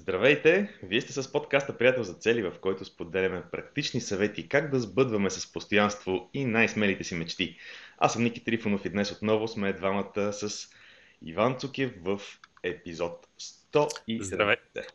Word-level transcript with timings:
Здравейте! 0.00 0.78
Вие 0.82 1.00
сте 1.00 1.12
с 1.12 1.32
подкаста 1.32 1.78
Приятел 1.78 2.02
за 2.02 2.14
цели, 2.14 2.42
в 2.42 2.52
който 2.60 2.84
споделяме 2.84 3.42
практични 3.52 4.00
съвети 4.00 4.48
как 4.48 4.70
да 4.70 4.80
сбъдваме 4.80 5.30
с 5.30 5.52
постоянство 5.52 6.30
и 6.34 6.44
най-смелите 6.44 7.04
си 7.04 7.14
мечти. 7.14 7.56
Аз 7.98 8.12
съм 8.12 8.22
Ники 8.22 8.44
Трифонов 8.44 8.84
и 8.84 8.88
днес 8.88 9.12
отново 9.12 9.48
сме 9.48 9.72
двамата 9.72 10.32
с 10.32 10.68
Иван 11.22 11.58
Цукев 11.58 11.92
в 12.02 12.20
епизод 12.62 13.26
100. 13.40 14.22
Здравейте! 14.22 14.86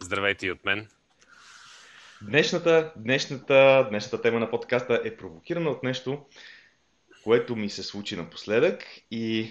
Здравейте 0.00 0.46
и 0.46 0.50
от 0.50 0.64
мен! 0.64 0.88
Днешната, 2.22 2.92
днешната, 2.96 3.86
днешната 3.90 4.22
тема 4.22 4.40
на 4.40 4.50
подкаста 4.50 5.00
е 5.04 5.16
провокирана 5.16 5.70
от 5.70 5.82
нещо, 5.82 6.26
което 7.24 7.56
ми 7.56 7.70
се 7.70 7.82
случи 7.82 8.16
напоследък 8.16 8.84
и 9.10 9.50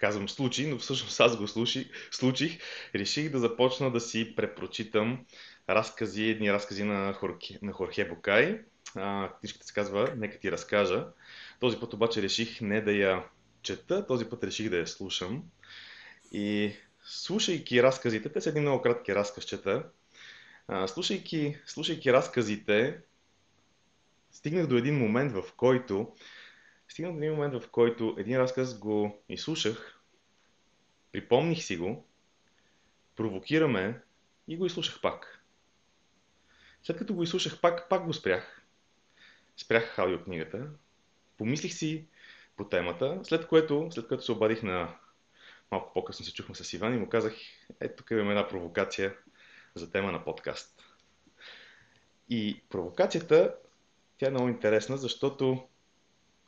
казвам 0.00 0.28
случай, 0.28 0.66
но 0.66 0.78
всъщност 0.78 1.20
аз 1.20 1.36
го 1.36 1.48
слуши, 1.48 1.90
случих. 2.10 2.58
Реших 2.94 3.30
да 3.30 3.38
започна 3.38 3.92
да 3.92 4.00
си 4.00 4.34
препрочитам 4.36 5.26
разкази, 5.68 6.24
едни 6.24 6.52
разкази 6.52 6.84
на, 6.84 7.12
Хорхе, 7.12 7.58
на 7.62 7.72
Хорхе 7.72 8.08
Бокай. 8.08 8.60
А, 8.96 9.30
книжката 9.40 9.66
се 9.66 9.72
казва 9.72 10.14
Нека 10.16 10.38
ти 10.38 10.52
разкажа. 10.52 11.06
Този 11.60 11.80
път 11.80 11.94
обаче 11.94 12.22
реших 12.22 12.60
не 12.60 12.80
да 12.80 12.92
я 12.92 13.24
чета, 13.62 14.06
този 14.06 14.24
път 14.24 14.44
реших 14.44 14.70
да 14.70 14.76
я 14.76 14.86
слушам. 14.86 15.44
И 16.32 16.72
слушайки 17.04 17.82
разказите, 17.82 18.28
те 18.28 18.40
са 18.40 18.48
едни 18.48 18.60
много 18.60 18.82
кратки 18.82 19.14
разказчета, 19.14 19.84
а, 20.68 20.88
слушайки, 20.88 21.56
слушайки 21.66 22.12
разказите, 22.12 22.98
стигнах 24.32 24.66
до 24.66 24.76
един 24.76 24.98
момент, 24.98 25.32
в 25.32 25.42
който 25.56 26.12
стигнах 26.90 27.12
до 27.12 27.18
един 27.18 27.32
момент, 27.32 27.62
в 27.62 27.70
който 27.70 28.14
един 28.18 28.38
разказ 28.38 28.78
го 28.78 29.22
изслушах, 29.28 30.00
припомних 31.12 31.62
си 31.62 31.76
го, 31.76 32.06
провокираме 33.16 34.02
и 34.48 34.56
го 34.56 34.66
изслушах 34.66 35.00
пак. 35.00 35.44
След 36.82 36.98
като 36.98 37.14
го 37.14 37.22
изслушах 37.22 37.60
пак, 37.60 37.88
пак 37.88 38.04
го 38.04 38.12
спрях. 38.12 38.62
Спрях 39.56 39.98
аудиокнигата, 39.98 40.68
помислих 41.38 41.72
си 41.72 42.06
по 42.56 42.68
темата, 42.68 43.20
след 43.22 43.46
което, 43.46 43.88
след 43.90 44.08
което 44.08 44.24
се 44.24 44.32
обадих 44.32 44.62
на 44.62 44.98
малко 45.70 45.92
по-късно 45.92 46.24
се 46.24 46.34
чухме 46.34 46.54
с 46.54 46.72
Иван 46.72 46.94
и 46.94 46.98
му 46.98 47.08
казах, 47.08 47.34
ето 47.80 47.96
тук 47.96 48.10
имаме 48.10 48.30
една 48.30 48.48
провокация 48.48 49.16
за 49.74 49.90
тема 49.90 50.12
на 50.12 50.24
подкаст. 50.24 50.84
И 52.28 52.62
провокацията, 52.68 53.54
тя 54.18 54.26
е 54.26 54.30
много 54.30 54.48
интересна, 54.48 54.96
защото 54.96 55.68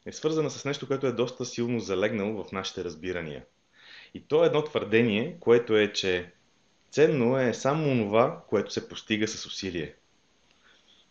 е 0.06 0.12
свързана 0.12 0.50
с 0.50 0.64
нещо, 0.64 0.86
което 0.86 1.06
е 1.06 1.12
доста 1.12 1.45
силно 1.45 1.81
залегнало 1.81 2.45
в 2.45 2.53
нашите 2.53 2.84
разбирания. 2.84 3.45
И 4.14 4.20
то 4.20 4.45
е 4.45 4.47
едно 4.47 4.64
твърдение, 4.64 5.36
което 5.41 5.77
е, 5.77 5.92
че 5.92 6.33
ценно 6.91 7.39
е 7.39 7.55
само 7.55 8.05
това, 8.05 8.45
което 8.48 8.73
се 8.73 8.89
постига 8.89 9.28
с 9.28 9.47
усилие. 9.47 9.95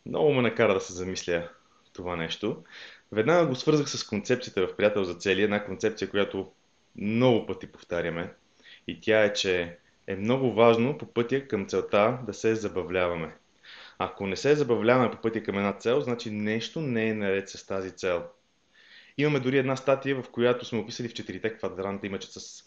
Много 0.06 0.34
ме 0.34 0.42
накара 0.42 0.74
да 0.74 0.80
се 0.80 0.94
замисля 0.94 1.50
това 1.94 2.16
нещо. 2.16 2.64
Веднага 3.12 3.48
го 3.48 3.56
свързах 3.56 3.90
с 3.90 4.04
концепцията 4.04 4.68
в 4.68 4.76
Приятел 4.76 5.04
за 5.04 5.14
цели, 5.14 5.44
една 5.44 5.66
концепция, 5.66 6.10
която 6.10 6.52
много 6.96 7.46
пъти 7.46 7.68
повтаряме. 7.68 8.34
И 8.88 9.02
тя 9.02 9.24
е, 9.24 9.34
че 9.34 9.78
е 10.08 10.16
много 10.16 10.54
важно 10.54 10.98
по 10.98 11.06
пътя 11.06 11.48
към 11.48 11.68
целта 11.68 12.20
да 12.26 12.34
се 12.34 12.56
забавляваме. 12.56 13.36
Ако 14.00 14.28
не 14.28 14.36
се 14.36 14.56
забавляваме 14.56 15.12
по 15.12 15.22
пътя 15.22 15.44
към 15.44 15.58
една 15.58 15.74
цел, 15.74 16.02
значи 16.02 16.32
нещо 16.32 16.82
не 16.82 17.08
е 17.08 17.14
наред 17.14 17.50
с 17.50 17.66
тази 17.68 17.92
цел. 17.92 18.24
Имаме 19.22 19.40
дори 19.40 19.58
една 19.58 19.76
статия, 19.76 20.22
в 20.22 20.30
която 20.30 20.66
сме 20.66 20.80
описали 20.80 21.10
в 21.10 21.14
четирите 21.14 21.58
квадранта, 21.58 22.08
имаче 22.08 22.28
с 22.28 22.64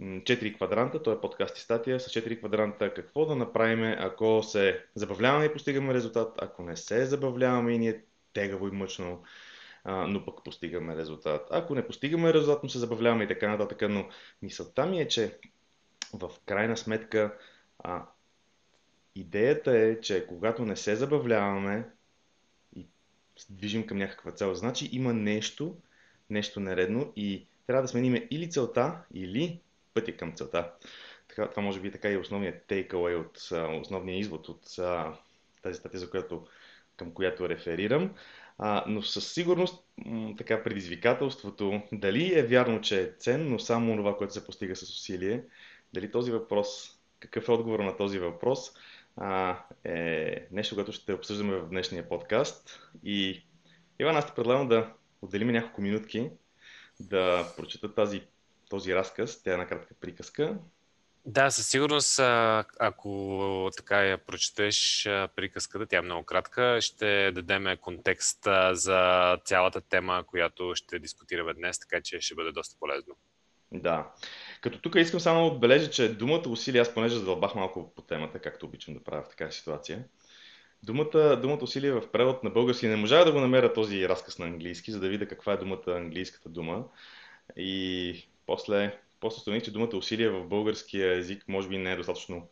4 0.00 0.56
квадранта, 0.56 1.02
то 1.02 1.12
е 1.12 1.20
подкаст 1.20 1.58
и 1.58 1.60
статия. 1.60 2.00
С 2.00 2.08
4 2.08 2.38
квадранта, 2.38 2.94
какво 2.94 3.26
да 3.26 3.36
направим, 3.36 3.94
ако 3.98 4.42
се 4.42 4.84
забавляваме 4.94 5.44
и 5.44 5.52
постигаме 5.52 5.94
резултат, 5.94 6.34
ако 6.38 6.62
не 6.62 6.76
се 6.76 7.06
забавляваме 7.06 7.72
и 7.72 7.78
ни 7.78 7.88
е 7.88 8.02
тегаво 8.32 8.68
и 8.68 8.70
мъчно, 8.70 9.22
но 9.84 10.24
пък 10.24 10.44
постигаме 10.44 10.96
резултат. 10.96 11.48
Ако 11.50 11.74
не 11.74 11.86
постигаме 11.86 12.34
резултат, 12.34 12.62
но 12.62 12.68
се 12.68 12.78
забавляваме 12.78 13.24
и 13.24 13.28
така 13.28 13.48
нататък, 13.48 13.90
но 13.90 14.08
мисълта 14.42 14.86
ми 14.86 15.00
е, 15.00 15.08
че 15.08 15.38
в 16.12 16.30
крайна 16.46 16.76
сметка 16.76 17.38
а, 17.78 18.06
идеята 19.14 19.78
е, 19.78 20.00
че 20.00 20.26
когато 20.26 20.64
не 20.64 20.76
се 20.76 20.96
забавляваме 20.96 21.88
движим 23.50 23.86
към 23.86 23.98
някаква 23.98 24.32
цел, 24.32 24.54
значи 24.54 24.88
има 24.92 25.12
нещо, 25.12 25.76
нещо 26.30 26.60
нередно 26.60 27.12
и 27.16 27.46
трябва 27.66 27.82
да 27.82 27.88
смениме 27.88 28.28
или 28.30 28.50
целта, 28.50 28.98
или 29.14 29.60
пътя 29.94 30.16
към 30.16 30.32
целта. 30.32 30.72
Така, 31.28 31.50
това 31.50 31.62
може 31.62 31.80
би 31.80 31.90
така 31.90 32.10
и 32.10 32.16
основният 32.16 32.66
takeaway 32.68 33.20
от 33.20 33.36
основния 33.82 34.18
извод 34.18 34.48
от 34.48 34.62
тази 35.62 35.78
статия, 35.78 36.00
за 36.00 36.10
която, 36.10 36.46
към 36.96 37.12
която 37.12 37.48
реферирам. 37.48 38.14
А, 38.58 38.84
но 38.86 39.02
със 39.02 39.32
сигурност 39.32 39.84
така 40.38 40.62
предизвикателството, 40.62 41.82
дали 41.92 42.38
е 42.38 42.42
вярно, 42.42 42.80
че 42.80 43.02
е 43.02 43.12
ценно 43.18 43.58
само 43.58 43.96
това, 43.96 44.16
което 44.16 44.32
се 44.34 44.46
постига 44.46 44.76
с 44.76 44.82
усилие, 44.82 45.44
дали 45.94 46.10
този 46.10 46.30
въпрос, 46.30 46.98
какъв 47.20 47.48
е 47.48 47.52
отговор 47.52 47.80
на 47.80 47.96
този 47.96 48.18
въпрос, 48.18 48.72
а, 49.16 49.58
е 49.84 50.46
нещо, 50.50 50.74
което 50.74 50.92
ще 50.92 51.12
обсъждаме 51.12 51.56
в 51.56 51.68
днешния 51.68 52.08
подкаст. 52.08 52.80
И 53.04 53.46
Иван, 54.00 54.16
аз 54.16 54.26
те 54.26 54.34
предлагам 54.34 54.68
да 54.68 54.92
отделим 55.22 55.48
няколко 55.48 55.80
минутки 55.80 56.30
да 57.00 57.52
прочета 57.56 57.94
тази 57.94 58.22
този 58.68 58.94
разказ. 58.94 59.42
Тя 59.42 59.50
е 59.50 59.52
една 59.52 59.66
кратка 59.66 59.94
приказка. 60.00 60.58
Да, 61.26 61.50
със 61.50 61.68
сигурност, 61.68 62.18
ако 62.80 63.70
така 63.76 64.02
я 64.02 64.18
прочетеш 64.18 65.04
приказката, 65.36 65.86
тя 65.86 65.96
е 65.96 66.00
много 66.02 66.24
кратка, 66.24 66.78
ще 66.80 67.32
дадем 67.32 67.76
контекст 67.80 68.48
за 68.72 69.38
цялата 69.44 69.80
тема, 69.80 70.24
която 70.26 70.72
ще 70.74 70.98
дискутираме 70.98 71.54
днес, 71.54 71.78
така 71.78 72.00
че 72.02 72.20
ще 72.20 72.34
бъде 72.34 72.52
доста 72.52 72.76
полезно. 72.80 73.16
Да. 73.72 74.12
Като 74.64 74.78
тук 74.78 74.94
искам 74.94 75.20
само 75.20 75.40
да 75.40 75.54
отбележа, 75.54 75.90
че 75.90 76.14
думата 76.14 76.48
усилие, 76.48 76.80
аз 76.80 76.94
понеже 76.94 77.16
задълбах 77.16 77.54
малко 77.54 77.92
по 77.94 78.02
темата, 78.02 78.38
както 78.38 78.66
обичам 78.66 78.94
да 78.94 79.04
правя 79.04 79.22
в 79.22 79.28
такава 79.28 79.52
ситуация, 79.52 80.04
думата, 80.82 81.36
думата 81.42 81.58
усилие 81.62 81.92
в 81.92 82.10
превод 82.12 82.44
на 82.44 82.50
български 82.50 82.86
не 82.86 82.96
можах 82.96 83.24
да 83.24 83.32
го 83.32 83.40
намеря 83.40 83.72
този 83.72 84.08
разказ 84.08 84.38
на 84.38 84.46
английски, 84.46 84.92
за 84.92 85.00
да 85.00 85.08
видя 85.08 85.28
каква 85.28 85.52
е 85.52 85.56
думата, 85.56 85.82
английската 85.86 86.48
дума. 86.48 86.84
И 87.56 88.28
после, 88.46 88.98
после 89.20 89.36
установих, 89.36 89.64
че 89.64 89.72
думата 89.72 89.96
усилие 89.96 90.28
в 90.28 90.44
българския 90.44 91.18
език 91.18 91.44
може 91.48 91.68
би 91.68 91.78
не 91.78 91.92
е 91.92 91.96
достатъчно 91.96 92.48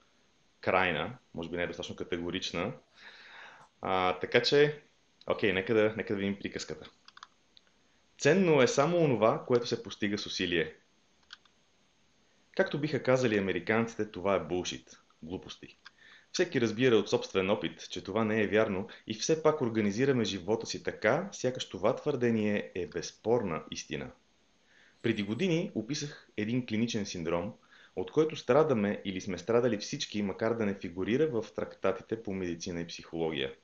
крайна, 0.60 1.18
може 1.34 1.50
би 1.50 1.56
не 1.56 1.62
е 1.62 1.66
достатъчно 1.66 1.96
категорична. 1.96 2.72
А, 3.82 4.18
така 4.18 4.42
че, 4.42 4.80
окей, 5.26 5.52
нека 5.52 5.74
да, 5.74 5.94
нека 5.96 6.14
да 6.14 6.20
видим 6.20 6.38
приказката. 6.38 6.90
Ценно 8.18 8.62
е 8.62 8.68
само 8.68 8.98
онова, 8.98 9.44
което 9.46 9.66
се 9.66 9.82
постига 9.82 10.18
с 10.18 10.26
усилие. 10.26 10.74
Както 12.56 12.80
биха 12.80 13.02
казали 13.02 13.38
американците, 13.38 14.10
това 14.10 14.34
е 14.34 14.40
булшит, 14.40 15.00
глупости. 15.22 15.76
Всеки 16.32 16.60
разбира 16.60 16.96
от 16.96 17.10
собствен 17.10 17.50
опит, 17.50 17.90
че 17.90 18.04
това 18.04 18.24
не 18.24 18.42
е 18.42 18.46
вярно 18.46 18.88
и 19.06 19.14
все 19.14 19.42
пак 19.42 19.60
организираме 19.60 20.24
живота 20.24 20.66
си 20.66 20.82
така, 20.82 21.28
сякаш 21.32 21.68
това 21.68 21.96
твърдение 21.96 22.72
е 22.74 22.86
безспорна 22.86 23.62
истина. 23.70 24.10
Преди 25.02 25.22
години 25.22 25.72
описах 25.74 26.28
един 26.36 26.66
клиничен 26.66 27.06
синдром, 27.06 27.52
от 27.96 28.10
който 28.10 28.36
страдаме 28.36 29.02
или 29.04 29.20
сме 29.20 29.38
страдали 29.38 29.78
всички, 29.78 30.22
макар 30.22 30.54
да 30.54 30.66
не 30.66 30.74
фигурира 30.74 31.26
в 31.26 31.52
трактатите 31.54 32.22
по 32.22 32.32
медицина 32.32 32.80
и 32.80 32.86
психология. 32.86 33.54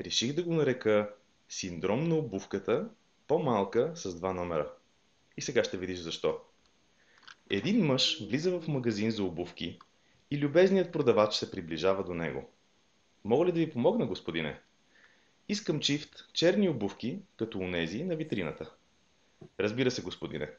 Реших 0.00 0.32
да 0.32 0.42
го 0.42 0.54
нарека 0.54 1.14
синдром 1.48 2.08
на 2.08 2.14
обувката, 2.14 2.88
по-малка 3.26 3.92
с 3.94 4.14
два 4.14 4.32
номера. 4.32 4.72
И 5.36 5.42
сега 5.42 5.64
ще 5.64 5.76
видиш 5.76 5.98
защо. 5.98 6.40
Един 7.50 7.86
мъж 7.86 8.26
влиза 8.28 8.60
в 8.60 8.68
магазин 8.68 9.10
за 9.10 9.24
обувки 9.24 9.78
и 10.30 10.38
любезният 10.38 10.92
продавач 10.92 11.34
се 11.34 11.50
приближава 11.50 12.04
до 12.04 12.14
него. 12.14 12.50
Мога 13.24 13.46
ли 13.46 13.52
да 13.52 13.58
ви 13.58 13.70
помогна, 13.70 14.06
господине? 14.06 14.60
Искам 15.48 15.80
чифт 15.80 16.10
черни 16.32 16.68
обувки, 16.68 17.18
като 17.36 17.58
унези 17.58 18.04
на 18.04 18.16
витрината. 18.16 18.70
Разбира 19.60 19.90
се, 19.90 20.02
господине. 20.02 20.50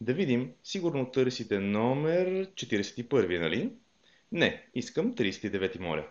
Да 0.00 0.14
видим, 0.14 0.52
сигурно 0.64 1.10
търсите 1.10 1.58
номер 1.60 2.46
41, 2.46 3.38
нали? 3.38 3.72
Не, 4.32 4.66
искам 4.74 5.14
39, 5.14 5.80
моля. 5.80 6.08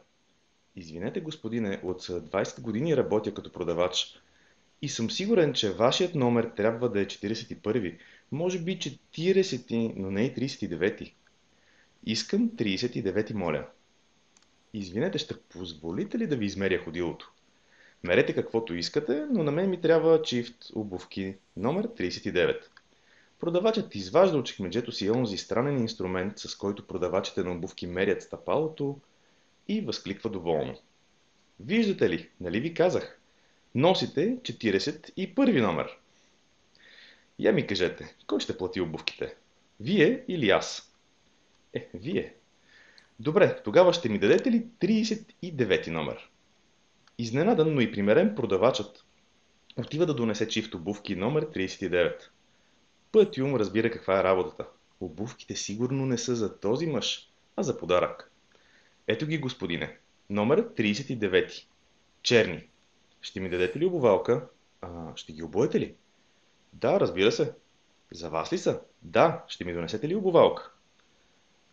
Извинете, 0.76 1.22
господине, 1.22 1.80
от 1.84 2.02
20 2.02 2.62
години 2.62 2.98
работя 2.98 3.34
като 3.34 3.52
продавач 3.52 4.20
и 4.82 4.90
съм 4.90 5.12
сигурен, 5.12 5.54
че 5.54 5.74
вашият 5.74 6.16
номер 6.16 6.52
трябва 6.56 6.90
да 6.90 7.02
е 7.02 7.06
41, 7.06 7.98
може 8.32 8.60
би 8.60 8.80
40, 8.80 9.94
но 9.96 10.12
не 10.12 10.26
и 10.26 10.34
39. 10.34 11.14
Искам 12.06 12.50
39, 12.50 13.34
моля. 13.34 13.68
Извинете, 14.74 15.18
ще 15.18 15.40
позволите 15.40 16.18
ли 16.18 16.28
да 16.28 16.36
ви 16.36 16.46
измеря 16.46 16.84
ходилото? 16.84 17.32
Мерете 18.04 18.34
каквото 18.34 18.74
искате, 18.74 19.26
но 19.32 19.44
на 19.44 19.52
мен 19.52 19.70
ми 19.70 19.82
трябва 19.82 20.22
чифт 20.22 20.58
обувки 20.76 21.36
номер 21.58 21.88
39. 21.88 22.62
Продавачът 23.40 23.96
изважда 23.96 24.38
от 24.38 24.46
чекмеджето 24.46 24.92
си 24.92 25.10
онзи 25.10 25.38
странен 25.38 25.80
инструмент, 25.80 26.40
с 26.40 26.56
който 26.56 26.88
продавачите 26.88 27.44
на 27.44 27.52
обувки 27.52 27.88
мерят 27.88 28.22
стъпалото, 28.22 29.00
и 29.68 29.82
възкликва 29.82 30.30
доволно. 30.30 30.78
Виждате 31.60 32.10
ли, 32.10 32.30
нали 32.42 32.60
ви 32.60 32.74
казах? 32.74 33.20
Носите 33.76 34.38
41 34.42 35.62
номер. 35.62 35.98
Я 37.40 37.54
ми 37.54 37.68
кажете, 37.68 38.16
кой 38.28 38.40
ще 38.40 38.58
плати 38.58 38.82
обувките? 38.82 39.36
Вие 39.80 40.26
или 40.28 40.50
аз? 40.50 40.96
Е, 41.74 41.90
вие. 41.94 42.36
Добре, 43.20 43.62
тогава 43.64 43.94
ще 43.94 44.10
ми 44.10 44.20
дадете 44.20 44.52
ли 44.52 44.66
39 44.82 45.88
номер? 45.88 46.30
Изненадан, 47.18 47.74
но 47.74 47.82
и 47.82 47.92
примерен 47.92 48.36
продавачът 48.36 49.06
отива 49.78 50.06
да 50.06 50.14
донесе 50.14 50.48
чифт 50.48 50.76
обувки 50.76 51.16
номер 51.16 51.46
39. 51.46 52.16
Пъти 53.12 53.42
ум 53.42 53.56
разбира 53.56 53.92
каква 53.92 54.20
е 54.20 54.24
работата. 54.24 54.68
Обувките 55.00 55.56
сигурно 55.56 56.06
не 56.06 56.18
са 56.18 56.36
за 56.36 56.60
този 56.60 56.88
мъж, 56.88 57.30
а 57.56 57.64
за 57.64 57.78
подарък. 57.78 58.32
Ето 59.08 59.28
ги, 59.28 59.38
господине. 59.38 59.98
Номер 60.30 60.70
39. 60.70 61.66
Черни. 62.24 62.68
Ще 63.22 63.40
ми 63.40 63.50
дадете 63.50 63.80
ли 63.80 63.86
обувалка? 63.86 64.48
А, 64.82 65.16
ще 65.16 65.34
ги 65.34 65.44
обуете 65.44 65.80
ли? 65.80 65.96
Да, 66.76 67.00
разбира 67.00 67.32
се. 67.32 67.54
За 68.12 68.30
вас 68.30 68.54
ли 68.54 68.58
са? 68.58 68.82
Да, 69.02 69.44
ще 69.48 69.66
ми 69.66 69.74
донесете 69.74 70.08
ли 70.08 70.16
обувалка? 70.16 70.72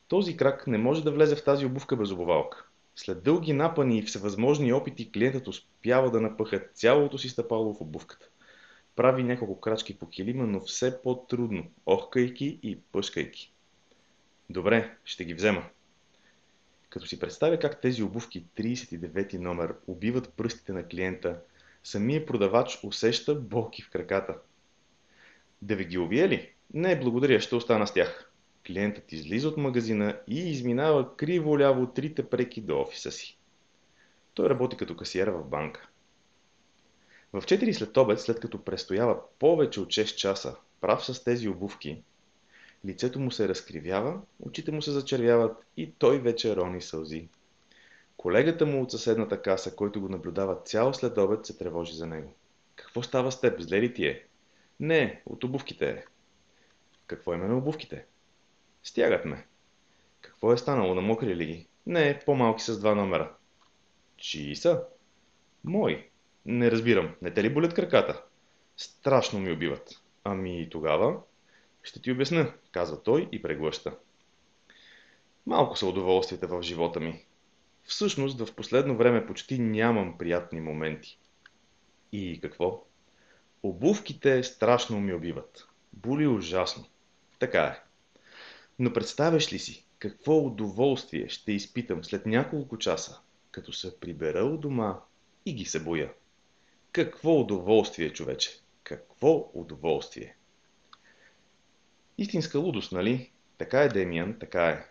Този 0.09 0.37
крак 0.37 0.67
не 0.67 0.79
може 0.79 1.05
да 1.05 1.11
влезе 1.11 1.37
в 1.37 1.45
тази 1.45 1.67
обувка 1.67 1.97
без 1.97 2.11
обувалка. 2.11 2.67
След 2.97 3.23
дълги 3.23 3.53
напани 3.53 3.99
и 3.99 4.03
всевъзможни 4.03 4.73
опити, 4.73 5.13
клиентът 5.13 5.49
успява 5.49 6.11
да 6.11 6.21
напъха 6.21 6.69
цялото 6.75 7.19
си 7.19 7.29
стъпало 7.29 7.75
в 7.75 7.81
обувката. 7.81 8.29
Прави 8.97 9.23
няколко 9.23 9.61
крачки 9.61 9.99
по 9.99 10.09
килима, 10.09 10.47
но 10.47 10.61
все 10.61 11.03
по-трудно, 11.03 11.71
охкайки 11.87 12.61
и 12.63 12.81
пъшкайки. 12.81 13.53
Добре, 14.51 14.97
ще 15.05 15.25
ги 15.25 15.35
взема. 15.35 15.65
Като 16.89 17.07
си 17.07 17.19
представя 17.19 17.59
как 17.59 17.81
тези 17.81 18.03
обувки 18.03 18.47
39 18.57 19.39
номер 19.39 19.75
убиват 19.87 20.33
пръстите 20.35 20.73
на 20.73 20.89
клиента, 20.89 21.41
самия 21.85 22.27
продавач 22.27 22.79
усеща 22.85 23.35
болки 23.35 23.83
в 23.83 23.91
краката. 23.91 24.35
Да 25.63 25.77
ви 25.77 25.85
ги 25.85 25.99
увия 25.99 26.29
ли? 26.29 26.53
Не, 26.75 27.01
благодаря, 27.01 27.41
ще 27.41 27.55
остана 27.55 27.87
с 27.87 27.93
тях. 27.93 28.31
Клиентът 28.67 29.13
излиза 29.13 29.49
от 29.49 29.57
магазина 29.57 30.21
и 30.29 30.51
изминава 30.51 31.17
криво-ляво 31.17 31.93
трите 31.93 32.29
преки 32.29 32.61
до 32.61 32.81
офиса 32.81 33.13
си. 33.13 33.39
Той 34.35 34.51
работи 34.51 34.77
като 34.77 34.97
касиер 34.97 35.29
в 35.29 35.45
банка. 35.45 35.89
В 37.33 37.43
4 37.43 37.73
след 37.73 37.97
обед, 37.97 38.21
след 38.21 38.41
като 38.41 38.65
престоява 38.65 39.21
повече 39.39 39.81
от 39.81 39.89
6 39.89 40.15
часа, 40.15 40.57
прав 40.81 41.05
с 41.05 41.25
тези 41.25 41.49
обувки, 41.49 42.03
лицето 42.87 43.21
му 43.21 43.31
се 43.31 43.49
разкривява, 43.49 44.21
очите 44.41 44.73
му 44.73 44.83
се 44.83 44.91
зачервяват 44.91 45.67
и 45.77 45.93
той 45.99 46.19
вече 46.19 46.57
рони 46.57 46.83
сълзи. 46.83 47.29
Колегата 48.17 48.67
му 48.67 48.83
от 48.83 48.91
съседната 48.91 49.43
каса, 49.43 49.77
който 49.77 50.01
го 50.01 50.09
наблюдава 50.09 50.63
цял 50.65 50.95
след 50.95 51.19
обед, 51.19 51.47
се 51.47 51.59
тревожи 51.59 51.95
за 51.95 52.07
него. 52.07 52.35
Какво 52.77 53.03
става 53.03 53.33
с 53.33 53.41
теб? 53.41 53.61
Зле 53.61 53.81
ли 53.81 53.95
ти 53.95 54.07
е? 54.07 54.27
Не, 54.83 55.23
от 55.27 55.45
обувките. 55.45 56.05
Какво 57.07 57.35
име 57.35 57.47
на 57.47 57.59
обувките? 57.59 58.07
Стягат 58.83 59.25
ме. 59.25 59.47
Какво 60.21 60.53
е 60.53 60.57
станало? 60.57 60.95
Намокри 60.95 61.37
ли 61.37 61.47
ги? 61.47 61.69
Не, 61.87 62.21
по-малки 62.27 62.63
с 62.63 62.81
два 62.81 62.95
номера. 62.95 63.35
Чии 64.17 64.57
са? 64.57 64.85
Мои. 65.65 66.09
Не 66.47 66.71
разбирам. 66.71 67.15
Не 67.23 67.31
те 67.31 67.43
ли 67.43 67.55
болят 67.55 67.75
краката? 67.75 68.25
Страшно 68.77 69.39
ми 69.39 69.53
убиват. 69.53 70.03
Ами 70.25 70.69
тогава 70.71 71.21
ще 71.83 72.03
ти 72.03 72.13
обясня, 72.13 72.53
казва 72.73 73.03
той 73.03 73.29
и 73.33 73.43
преглъща. 73.43 73.99
Малко 75.47 75.77
са 75.77 75.87
удоволствията 75.87 76.47
в 76.49 76.63
живота 76.63 77.01
ми. 77.01 77.25
Всъщност, 77.85 78.41
в 78.41 78.55
последно 78.55 78.97
време 78.97 79.27
почти 79.27 79.59
нямам 79.59 80.19
приятни 80.19 80.61
моменти. 80.61 81.19
И 82.13 82.41
какво? 82.41 82.85
Обувките 83.63 84.43
страшно 84.43 85.01
ми 85.01 85.15
убиват. 85.15 85.69
Боли 85.93 86.27
ужасно. 86.27 86.85
Така 87.39 87.65
е. 87.65 87.83
Но 88.79 88.93
представяш 88.93 89.53
ли 89.53 89.59
си, 89.59 89.87
какво 89.99 90.39
удоволствие 90.39 91.29
ще 91.29 91.53
изпитам 91.53 92.05
след 92.05 92.27
няколко 92.27 92.79
часа, 92.79 93.21
като 93.51 93.73
се 93.73 94.01
прибера 94.01 94.45
у 94.45 94.57
дома 94.57 95.01
и 95.47 95.55
ги 95.55 95.65
се 95.65 95.83
боя? 95.83 96.13
Какво 96.93 97.41
удоволствие, 97.41 98.13
човече! 98.13 98.61
Какво 98.85 99.51
удоволствие! 99.55 100.37
Истинска 102.19 102.59
лудост, 102.59 102.93
нали? 102.93 103.31
Така 103.59 103.83
е, 103.83 103.89
Демиан, 103.89 104.39
така 104.39 104.69
е. 104.69 104.87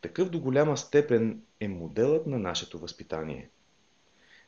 Такъв 0.00 0.30
до 0.30 0.40
голяма 0.40 0.76
степен 0.76 1.42
е 1.60 1.68
моделът 1.68 2.26
на 2.26 2.38
нашето 2.38 2.78
възпитание. 2.78 3.50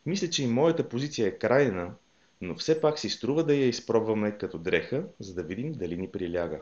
Мисля, 0.06 0.30
че 0.30 0.44
и 0.44 0.46
моята 0.46 0.88
позиция 0.88 1.28
е 1.28 1.38
крайна, 1.38 1.94
но 2.44 2.54
все 2.54 2.80
пак 2.80 2.98
си 2.98 3.10
струва 3.10 3.44
да 3.44 3.54
я 3.54 3.68
изпробваме 3.68 4.38
като 4.38 4.58
дреха, 4.58 5.04
за 5.20 5.34
да 5.34 5.42
видим 5.42 5.72
дали 5.72 5.96
ни 5.96 6.10
приляга. 6.10 6.60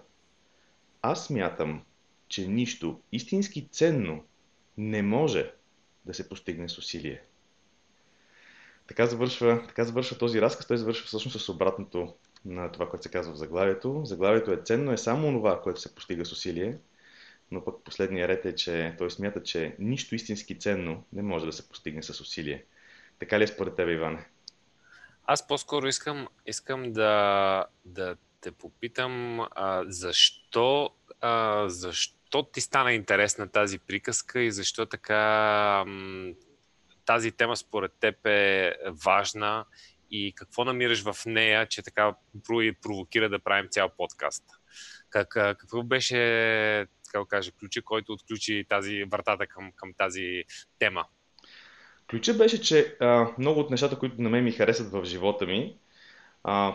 Аз 1.02 1.26
смятам, 1.26 1.82
че 2.28 2.48
нищо 2.48 3.00
истински 3.12 3.68
ценно 3.68 4.24
не 4.78 5.02
може 5.02 5.52
да 6.06 6.14
се 6.14 6.28
постигне 6.28 6.68
с 6.68 6.78
усилие. 6.78 7.22
Така 8.86 9.06
завършва, 9.06 9.64
така 9.68 9.84
завършва 9.84 10.18
този 10.18 10.40
разказ. 10.40 10.66
Той 10.66 10.76
завършва 10.76 11.06
всъщност 11.06 11.40
с 11.40 11.48
обратното 11.48 12.14
на 12.44 12.72
това, 12.72 12.90
което 12.90 13.02
се 13.02 13.10
казва 13.10 13.32
в 13.32 13.38
заглавието. 13.38 14.00
Заглавието 14.04 14.52
е 14.52 14.60
ценно, 14.64 14.92
е 14.92 14.96
само 14.96 15.32
това, 15.32 15.62
което 15.62 15.80
се 15.80 15.94
постига 15.94 16.24
с 16.24 16.32
усилие, 16.32 16.78
но 17.50 17.64
пък 17.64 17.84
последния 17.84 18.28
ред 18.28 18.44
е, 18.44 18.54
че 18.54 18.94
той 18.98 19.10
смята, 19.10 19.42
че 19.42 19.76
нищо 19.78 20.14
истински 20.14 20.58
ценно 20.58 21.04
не 21.12 21.22
може 21.22 21.46
да 21.46 21.52
се 21.52 21.68
постигне 21.68 22.02
с 22.02 22.20
усилие. 22.20 22.64
Така 23.18 23.38
ли 23.38 23.44
е 23.44 23.46
според 23.46 23.76
тебе, 23.76 23.92
Иване? 23.92 24.26
Аз 25.24 25.46
по-скоро 25.46 25.86
искам, 25.86 26.28
искам 26.46 26.92
да, 26.92 27.64
да 27.84 28.16
те 28.40 28.52
попитам 28.52 29.40
а, 29.40 29.84
защо, 29.86 30.90
а, 31.20 31.68
защо 31.68 32.42
ти 32.42 32.60
стана 32.60 32.92
интересна 32.92 33.48
тази 33.48 33.78
приказка 33.78 34.40
и 34.40 34.52
защо 34.52 34.86
така 34.86 35.84
м- 35.86 36.32
тази 37.04 37.32
тема 37.32 37.56
според 37.56 37.92
теб 38.00 38.26
е 38.26 38.74
важна 39.04 39.64
и 40.10 40.32
какво 40.36 40.64
намираш 40.64 41.02
в 41.02 41.16
нея, 41.26 41.66
че 41.66 41.82
така 41.82 42.14
провокира 42.82 43.28
да 43.28 43.38
правим 43.38 43.68
цял 43.70 43.88
подкаст? 43.88 44.44
Как, 45.10 45.28
какво 45.28 45.82
беше, 45.82 46.16
така 47.04 47.18
да 47.18 47.26
кажа, 47.26 47.52
ключа, 47.52 47.82
който 47.82 48.12
отключи 48.12 48.66
тази 48.68 49.04
вратата 49.04 49.46
към, 49.46 49.72
към 49.76 49.94
тази 49.94 50.44
тема? 50.78 51.04
Ключа 52.12 52.34
беше, 52.34 52.60
че 52.60 52.96
а, 53.00 53.28
много 53.38 53.60
от 53.60 53.70
нещата, 53.70 53.98
които 53.98 54.22
на 54.22 54.30
мен 54.30 54.44
ми 54.44 54.52
харесват 54.52 54.90
в 54.92 55.04
живота 55.04 55.46
ми, 55.46 55.76
а, 56.44 56.74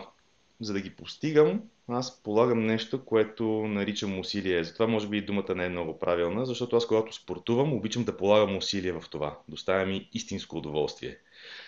за 0.60 0.72
да 0.72 0.80
ги 0.80 0.90
постигам, 0.90 1.62
аз 1.88 2.22
полагам 2.22 2.66
нещо, 2.66 3.04
което 3.04 3.44
наричам 3.48 4.18
усилие. 4.18 4.64
Затова 4.64 4.86
може 4.86 5.08
би 5.08 5.16
и 5.18 5.22
думата 5.22 5.54
не 5.54 5.64
е 5.64 5.68
много 5.68 5.98
правилна, 5.98 6.46
защото 6.46 6.76
аз 6.76 6.86
когато 6.86 7.12
спортувам, 7.12 7.72
обичам 7.72 8.04
да 8.04 8.16
полагам 8.16 8.56
усилие 8.56 8.92
в 8.92 9.04
това. 9.10 9.38
Доставя 9.48 9.86
ми 9.86 10.08
истинско 10.12 10.56
удоволствие. 10.56 11.18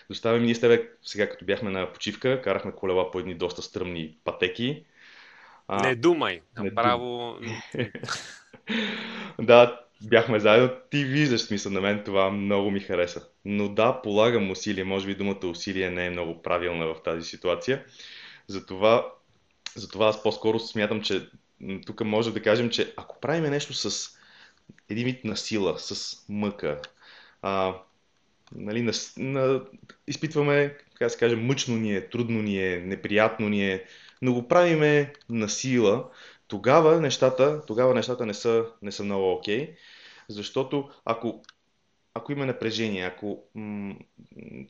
Доставя 0.09 0.39
ми 0.39 0.45
ние 0.45 0.55
с 0.55 0.61
тебе, 0.61 0.89
сега 1.03 1.31
като 1.31 1.45
бяхме 1.45 1.71
на 1.71 1.93
почивка, 1.93 2.43
карахме 2.43 2.73
колела 2.73 3.11
по 3.11 3.19
едни 3.19 3.35
доста 3.35 3.63
стръмни 3.63 4.17
пътеки. 4.25 4.85
А, 5.69 5.89
не 5.89 5.95
думай, 5.95 6.41
направо... 6.59 7.37
Не 7.41 7.93
да, 9.47 9.81
бяхме 10.03 10.41
заедно. 10.41 10.71
Ти 10.91 11.05
виждаш 11.05 11.41
смисъл 11.41 11.73
на 11.73 11.81
мен, 11.81 12.03
това 12.05 12.31
много 12.31 12.71
ми 12.71 12.81
хареса. 12.81 13.27
Но 13.45 13.69
да, 13.69 14.03
полагам 14.03 14.51
усилие. 14.51 14.85
Може 14.85 15.07
би 15.07 15.15
думата 15.15 15.47
усилие 15.47 15.91
не 15.91 16.07
е 16.07 16.11
много 16.11 16.43
правилна 16.43 16.87
в 16.87 17.03
тази 17.03 17.29
ситуация. 17.29 17.85
Затова 18.49 19.07
затова 19.75 20.09
аз 20.09 20.23
по-скоро 20.23 20.59
смятам, 20.59 21.03
че 21.03 21.29
тук 21.87 22.05
може 22.05 22.33
да 22.33 22.43
кажем, 22.43 22.71
че 22.71 22.95
ако 22.97 23.21
правим 23.21 23.51
нещо 23.51 23.75
с 23.75 24.11
един 24.89 25.05
вид 25.05 25.25
на 25.25 25.37
сила, 25.37 25.79
с 25.79 26.17
мъка, 26.29 26.81
а, 27.43 27.75
нали, 28.55 28.83
на, 28.83 28.93
на, 29.17 29.63
изпитваме, 30.07 30.77
как 30.95 31.07
да 31.07 31.11
се 31.11 31.19
каже, 31.19 31.37
мъчно 31.37 31.77
ни 31.77 31.97
е, 31.97 32.09
трудно 32.09 32.43
ни 32.43 32.73
е, 32.73 32.81
неприятно 32.81 33.49
ни 33.49 33.73
е, 33.73 33.85
но 34.23 34.33
го 34.33 34.49
правиме 34.49 35.13
на 35.29 35.49
сила, 35.49 36.11
тогава 36.51 37.01
нещата, 37.01 37.63
тогава 37.67 37.95
нещата 37.95 38.27
не 38.27 38.35
са, 38.35 38.67
не 38.83 38.93
са 38.93 39.05
много 39.05 39.33
окей, 39.33 39.67
okay, 39.67 39.77
защото 40.29 40.91
ако 41.05 41.43
ако 42.15 42.33
има 42.33 42.47
напрежение, 42.47 43.05
ако 43.05 43.45
м- 43.55 43.95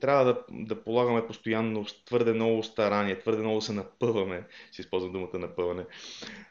трябва 0.00 0.24
да, 0.24 0.38
да 0.50 0.84
полагаме 0.84 1.26
постоянно 1.26 1.86
твърде 2.04 2.32
много 2.32 2.62
старание, 2.62 3.18
твърде 3.18 3.42
много 3.42 3.60
се 3.60 3.72
напъваме, 3.72 4.46
си 4.72 4.80
използвам 4.80 5.12
думата 5.12 5.38
напъване, 5.38 5.84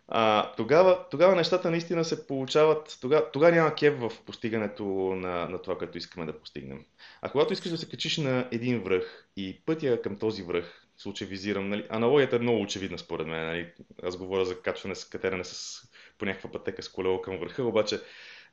а, 0.07 0.51
тогава, 0.51 1.05
тогава 1.11 1.35
нещата 1.35 1.71
наистина 1.71 2.05
се 2.05 2.27
получават, 2.27 2.97
тогава, 3.01 3.31
тогава 3.31 3.55
няма 3.55 3.75
кев 3.75 3.99
в 3.99 4.11
постигането 4.25 4.83
на, 5.15 5.49
на 5.49 5.61
това, 5.61 5.77
което 5.77 5.97
искаме 5.97 6.25
да 6.25 6.39
постигнем. 6.39 6.85
А 7.21 7.29
когато 7.29 7.53
искаш 7.53 7.71
да 7.71 7.77
се 7.77 7.89
качиш 7.89 8.17
на 8.17 8.47
един 8.51 8.83
връх 8.83 9.27
и 9.37 9.61
пътя 9.65 10.01
към 10.01 10.15
този 10.17 10.43
връх, 10.43 10.88
случай 10.99 11.27
визирам, 11.27 11.69
нали, 11.69 11.87
аналогията 11.89 12.35
е 12.35 12.39
много 12.39 12.61
очевидна 12.61 12.97
според 12.97 13.27
мен. 13.27 13.45
Нали, 13.45 13.73
аз 14.03 14.17
говоря 14.17 14.45
за 14.45 14.61
качване 14.61 14.95
с 14.95 15.05
катеране 15.05 15.43
с, 15.43 15.81
по 16.17 16.25
някаква 16.25 16.51
пътека 16.51 16.83
с 16.83 16.89
колело 16.89 17.21
към 17.21 17.37
върха, 17.37 17.63
обаче 17.63 17.99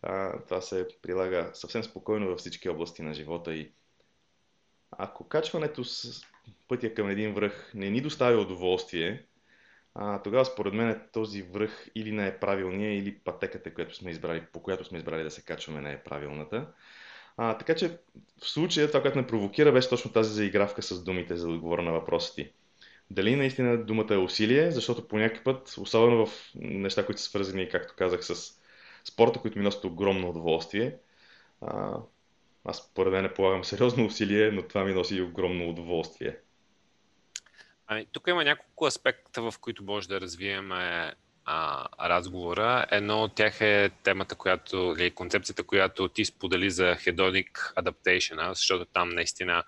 А, 0.02 0.42
това 0.44 0.60
се 0.60 0.88
прилага 1.02 1.50
съвсем 1.54 1.84
спокойно 1.84 2.28
във 2.28 2.38
всички 2.38 2.68
области 2.68 3.02
на 3.02 3.14
живота 3.14 3.54
и 3.54 3.72
ако 4.90 5.28
качването 5.28 5.84
с 5.84 6.22
пътя 6.68 6.94
към 6.94 7.10
един 7.10 7.34
връх 7.34 7.70
не 7.74 7.90
ни 7.90 8.00
доставя 8.00 8.40
удоволствие, 8.40 9.26
а, 9.94 10.22
тогава 10.22 10.44
според 10.44 10.74
мен 10.74 11.08
този 11.12 11.42
връх 11.42 11.88
или 11.94 12.12
не 12.12 12.26
е 12.26 12.38
правилния, 12.38 12.98
или 12.98 13.18
пътеката, 13.18 13.74
която 13.74 13.94
сме 13.94 14.10
избрали, 14.10 14.46
по 14.52 14.62
която 14.62 14.84
сме 14.84 14.98
избрали 14.98 15.22
да 15.22 15.30
се 15.30 15.44
качваме, 15.44 15.80
не 15.80 15.92
е 15.92 16.02
правилната. 16.02 16.72
А, 17.36 17.58
така 17.58 17.74
че 17.74 17.98
в 18.42 18.48
случая 18.48 18.88
това, 18.88 19.02
което 19.02 19.18
ме 19.18 19.26
провокира, 19.26 19.72
беше 19.72 19.88
точно 19.88 20.12
тази 20.12 20.34
заигравка 20.34 20.82
с 20.82 21.04
думите, 21.04 21.36
за 21.36 21.46
да 21.46 21.52
отговоря 21.52 21.82
на 21.82 21.92
въпроса 21.92 22.34
ти. 22.34 22.52
Дали 23.10 23.36
наистина 23.36 23.84
думата 23.84 24.14
е 24.14 24.16
усилие, 24.16 24.70
защото 24.70 25.08
по 25.08 25.18
някакъв 25.18 25.44
път, 25.44 25.74
особено 25.78 26.26
в 26.26 26.50
неща, 26.54 27.06
които 27.06 27.20
са 27.20 27.28
свързани, 27.28 27.68
както 27.68 27.94
казах, 27.96 28.24
с 28.24 28.60
спорта, 29.04 29.40
които 29.40 29.58
ми 29.58 29.64
носят 29.64 29.84
огромно 29.84 30.28
удоволствие, 30.28 30.96
а, 31.60 31.98
аз 32.64 32.76
според 32.78 33.12
мен 33.12 33.22
не 33.22 33.34
полагам 33.34 33.64
сериозно 33.64 34.06
усилие, 34.06 34.50
но 34.50 34.62
това 34.62 34.84
ми 34.84 34.94
носи 34.94 35.20
огромно 35.20 35.68
удоволствие. 35.68 36.36
Ами, 37.86 38.06
тук 38.12 38.26
има 38.26 38.44
няколко 38.44 38.86
аспекта, 38.86 39.42
в 39.42 39.54
които 39.60 39.84
може 39.84 40.08
да 40.08 40.20
развием 40.20 40.72
а, 41.46 41.86
разговора. 42.08 42.86
Едно 42.90 43.22
от 43.22 43.34
тях 43.34 43.60
е 43.60 43.90
темата, 44.02 44.34
която, 44.34 44.94
или 44.98 45.10
концепцията, 45.10 45.64
която 45.64 46.08
ти 46.08 46.24
сподели 46.24 46.70
за 46.70 46.84
hedonic 46.84 47.74
adaptation, 47.74 48.52
защото 48.52 48.84
там 48.84 49.08
наистина 49.08 49.64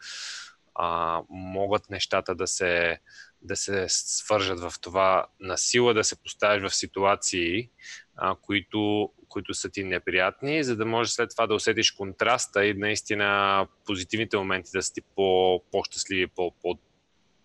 а, 0.74 1.20
могат 1.30 1.90
нещата 1.90 2.34
да 2.34 2.46
се, 2.46 2.98
да 3.42 3.56
се 3.56 3.86
свържат 3.88 4.60
в 4.60 4.72
това 4.80 5.26
на 5.40 5.58
сила 5.58 5.94
да 5.94 6.04
се 6.04 6.22
поставиш 6.22 6.70
в 6.70 6.74
ситуации, 6.74 7.68
а, 8.16 8.34
които, 8.34 9.12
които 9.28 9.54
са 9.54 9.70
ти 9.70 9.84
неприятни, 9.84 10.64
за 10.64 10.76
да 10.76 10.86
може 10.86 11.12
след 11.12 11.30
това 11.30 11.46
да 11.46 11.54
усетиш 11.54 11.90
контраста 11.90 12.66
и 12.66 12.74
наистина 12.74 13.66
позитивните 13.86 14.36
моменти 14.36 14.70
да 14.74 14.82
са 14.82 14.92
ти 14.92 15.00
по, 15.00 15.62
по-щастливи, 15.72 16.26
по, 16.26 16.54
по, 16.62 16.78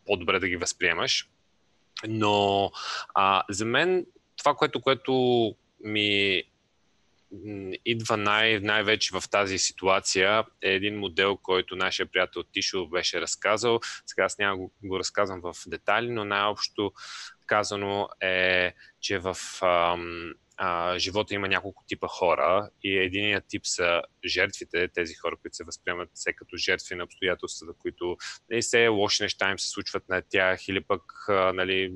по-добре 0.05 0.39
да 0.39 0.47
ги 0.47 0.57
възприемаш. 0.57 1.29
Но 2.07 2.71
а, 3.13 3.43
за 3.49 3.65
мен 3.65 4.05
това, 4.43 4.55
което, 4.55 4.81
което 4.81 5.13
ми 5.83 6.43
идва 7.85 8.17
най- 8.17 8.59
най-вече 8.59 9.19
в 9.19 9.29
тази 9.29 9.57
ситуация 9.57 10.45
е 10.61 10.69
един 10.69 10.99
модел, 10.99 11.37
който 11.37 11.75
нашия 11.75 12.05
приятел 12.05 12.43
Тишо 12.43 12.87
беше 12.87 13.21
разказал. 13.21 13.79
Сега 14.05 14.23
аз 14.23 14.37
няма 14.37 14.57
го, 14.57 14.71
го 14.83 14.99
разказвам 14.99 15.41
в 15.41 15.55
детайли, 15.67 16.09
но 16.09 16.25
най-общо 16.25 16.91
казано 17.45 18.09
е, 18.21 18.73
че 18.99 19.19
в 19.19 19.37
ам, 19.61 20.33
а, 20.57 20.97
живота 20.99 21.33
има 21.33 21.47
няколко 21.47 21.83
типа 21.87 22.07
хора 22.07 22.69
и 22.83 22.97
единият 22.97 23.43
тип 23.47 23.61
са 23.65 24.01
жертвите, 24.25 24.87
тези 24.87 25.13
хора, 25.13 25.35
които 25.41 25.55
се 25.55 25.63
възприемат 25.63 26.09
все 26.13 26.33
като 26.33 26.57
жертви 26.57 26.95
на 26.95 27.03
обстоятелствата, 27.03 27.73
които 27.79 28.17
нали, 28.49 28.61
все 28.61 28.87
лоши 28.87 29.23
неща 29.23 29.51
им 29.51 29.59
се 29.59 29.69
случват 29.69 30.09
на 30.09 30.21
тях 30.29 30.67
или 30.67 30.83
пък 30.83 31.01
а, 31.29 31.53
нали, 31.53 31.93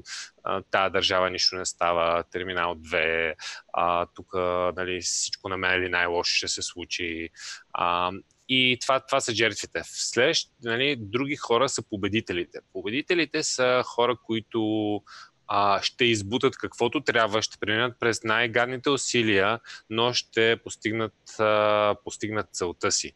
тая 0.72 0.90
държава 0.90 1.30
нищо 1.30 1.56
не 1.56 1.66
става, 1.66 2.24
терминал 2.24 2.76
2, 2.76 3.34
а, 3.74 4.06
тук 4.16 4.34
нали, 4.76 5.02
всичко 5.02 5.50
на 5.50 5.58
мен 5.58 5.82
или 5.82 5.90
най-лошо 5.90 6.36
ще 6.36 6.48
се 6.48 6.62
случи. 6.62 7.30
А, 7.74 8.12
и 8.50 8.78
това, 8.82 9.00
това 9.00 9.20
са 9.20 9.34
жертвите. 9.34 9.82
След, 9.84 10.38
нали, 10.64 10.96
други 11.00 11.36
хора 11.36 11.70
са 11.70 11.82
победителите. 11.90 12.60
Победителите 12.74 13.44
са 13.44 13.84
хора, 13.86 14.18
които 14.26 15.02
а, 15.48 15.82
ще 15.82 16.06
избутат 16.06 16.58
каквото 16.58 17.01
трябва, 17.01 17.42
ще 17.42 17.58
преминат 17.58 18.00
през 18.00 18.24
най-гадните 18.24 18.89
усилия, 18.89 19.60
но 19.89 20.13
ще 20.13 20.60
постигнат, 20.63 21.39
а, 21.39 21.96
постигнат 22.04 22.48
целта 22.51 22.92
си. 22.92 23.12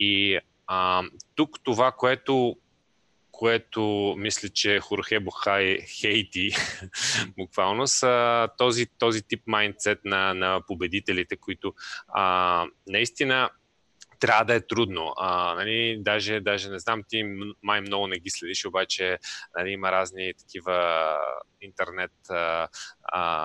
И 0.00 0.38
а, 0.66 1.02
тук 1.34 1.56
това, 1.64 1.92
което 1.92 2.56
което 3.38 4.14
мисля, 4.18 4.48
че 4.48 4.80
Хорхе 4.80 5.20
Бухай 5.20 5.78
хейти 5.80 6.50
буквално 7.38 7.86
са 7.86 8.48
този, 8.58 8.86
този 8.98 9.22
тип 9.22 9.42
майндсет 9.46 9.98
на, 10.04 10.34
на 10.34 10.60
победителите, 10.66 11.36
които 11.36 11.74
а, 12.08 12.64
наистина 12.86 13.50
трябва 14.20 14.44
да 14.44 14.54
е 14.54 14.66
трудно. 14.66 15.12
А, 15.16 15.54
нали, 15.54 15.98
даже, 16.00 16.40
даже 16.40 16.70
не 16.70 16.78
знам, 16.78 17.02
ти 17.08 17.24
май 17.62 17.80
много 17.80 18.06
не 18.06 18.18
ги 18.18 18.30
следиш, 18.30 18.64
обаче 18.64 19.18
нали, 19.58 19.70
има 19.70 19.92
разни 19.92 20.34
такива 20.38 21.08
интернет 21.66 22.12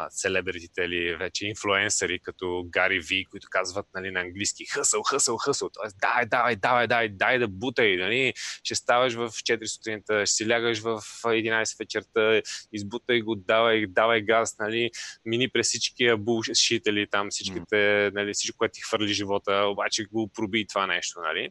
селебритите 0.09 0.81
или 0.81 1.15
вече 1.15 1.47
инфлуенсъри, 1.47 2.19
като 2.19 2.65
Гари 2.69 2.99
Ви, 2.99 3.25
които 3.25 3.47
казват 3.51 3.85
нали, 3.93 4.11
на 4.11 4.19
английски 4.19 4.65
хъсъл, 4.65 5.03
хъсъл, 5.03 5.37
хъсъл. 5.37 5.69
Тоест, 5.69 5.97
давай, 6.01 6.25
давай, 6.25 6.55
давай, 6.55 6.87
давай, 6.87 7.09
дай 7.09 7.39
да 7.39 7.47
бутай. 7.47 7.95
Нали? 7.97 8.33
Ще 8.63 8.75
ставаш 8.75 9.13
в 9.13 9.29
4 9.29 9.65
сутринта, 9.65 10.25
ще 10.25 10.35
си 10.35 10.49
лягаш 10.49 10.79
в 10.79 11.01
11 11.23 11.79
вечерта, 11.79 12.41
избутай 12.73 13.21
го, 13.21 13.35
давай, 13.35 13.87
давай 13.87 14.21
газ, 14.21 14.57
нали? 14.59 14.91
мини 15.25 15.49
през 15.49 15.67
всички 15.67 16.15
булшители, 16.15 17.07
там 17.07 17.29
всичките, 17.29 18.11
нали, 18.13 18.33
всичко, 18.33 18.57
което 18.57 18.73
ти 18.73 18.81
хвърли 18.81 19.13
живота, 19.13 19.65
обаче 19.65 20.03
го 20.03 20.27
проби 20.27 20.67
това 20.67 20.87
нещо. 20.87 21.19
Нали? 21.21 21.49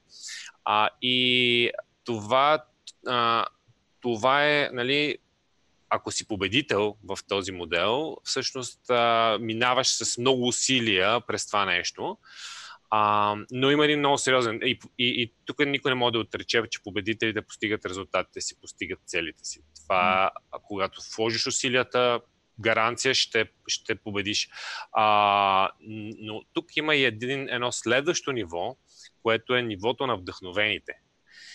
А, 0.65 0.91
и 1.03 1.71
това, 2.05 2.65
а, 3.07 3.47
това 4.01 4.47
е, 4.47 4.71
нали, 4.73 5.19
ако 5.91 6.11
си 6.11 6.29
победител 6.29 6.97
в 7.05 7.19
този 7.29 7.53
модел, 7.53 8.17
всъщност 8.25 8.91
а, 8.91 9.39
минаваш 9.41 9.89
с 9.89 10.19
много 10.19 10.47
усилия 10.47 11.21
през 11.21 11.47
това 11.47 11.65
нещо. 11.65 12.19
А, 12.91 13.37
но 13.51 13.71
има 13.71 13.85
един 13.85 13.99
много 13.99 14.19
сериозен. 14.19 14.61
И, 14.63 14.79
и, 14.99 15.23
и 15.23 15.33
тук 15.45 15.59
никой 15.67 15.91
не 15.91 15.95
може 15.95 16.13
да 16.13 16.19
отрече, 16.19 16.63
че 16.71 16.83
победителите 16.83 17.43
постигат 17.43 17.87
резултатите 17.87 18.41
си, 18.41 18.61
постигат 18.61 18.99
целите 19.07 19.45
си. 19.45 19.61
Това, 19.83 20.31
mm. 20.35 20.59
когато 20.63 21.01
вложиш 21.17 21.47
усилията, 21.47 22.21
гаранция 22.61 23.15
ще, 23.15 23.51
ще 23.67 23.95
победиш. 23.95 24.49
А, 24.93 25.71
но 26.19 26.43
тук 26.53 26.77
има 26.77 26.95
и 26.95 27.05
един, 27.05 27.49
едно 27.49 27.73
следващо 27.73 28.33
ниво, 28.33 28.77
което 29.23 29.55
е 29.55 29.63
нивото 29.63 30.07
на 30.07 30.17
вдъхновените. 30.17 30.93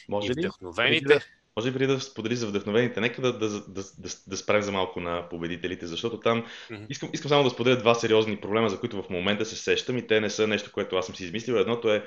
Може 0.10 0.32
и 0.32 0.36
вдъхновените. 0.38 1.20
Може 1.58 1.72
би 1.72 1.88
да 1.88 2.00
сподели 2.00 2.36
за 2.36 2.48
вдъхновените, 2.48 3.02
нека 3.02 3.22
да, 3.22 3.38
да, 3.38 3.50
да, 3.50 3.84
да, 3.98 4.10
да 4.28 4.38
спрем 4.38 4.62
за 4.62 4.72
малко 4.72 5.00
на 5.00 5.30
победителите, 5.30 5.88
защото 5.88 6.20
там 6.20 6.46
mm-hmm. 6.72 6.86
искам, 6.90 7.10
искам 7.14 7.30
само 7.30 7.44
да 7.44 7.50
споделя 7.50 7.78
два 7.78 7.96
сериозни 7.96 8.38
проблема, 8.38 8.70
за 8.70 8.80
които 8.80 9.04
в 9.04 9.10
момента 9.10 9.46
се 9.46 9.56
сещам 9.56 9.98
и 9.98 10.08
те 10.08 10.22
не 10.22 10.30
са 10.30 10.48
нещо, 10.48 10.72
което 10.72 10.96
аз 10.96 11.06
съм 11.06 11.16
си 11.16 11.24
измислил. 11.24 11.56
Едното 11.56 11.94
е, 11.94 12.06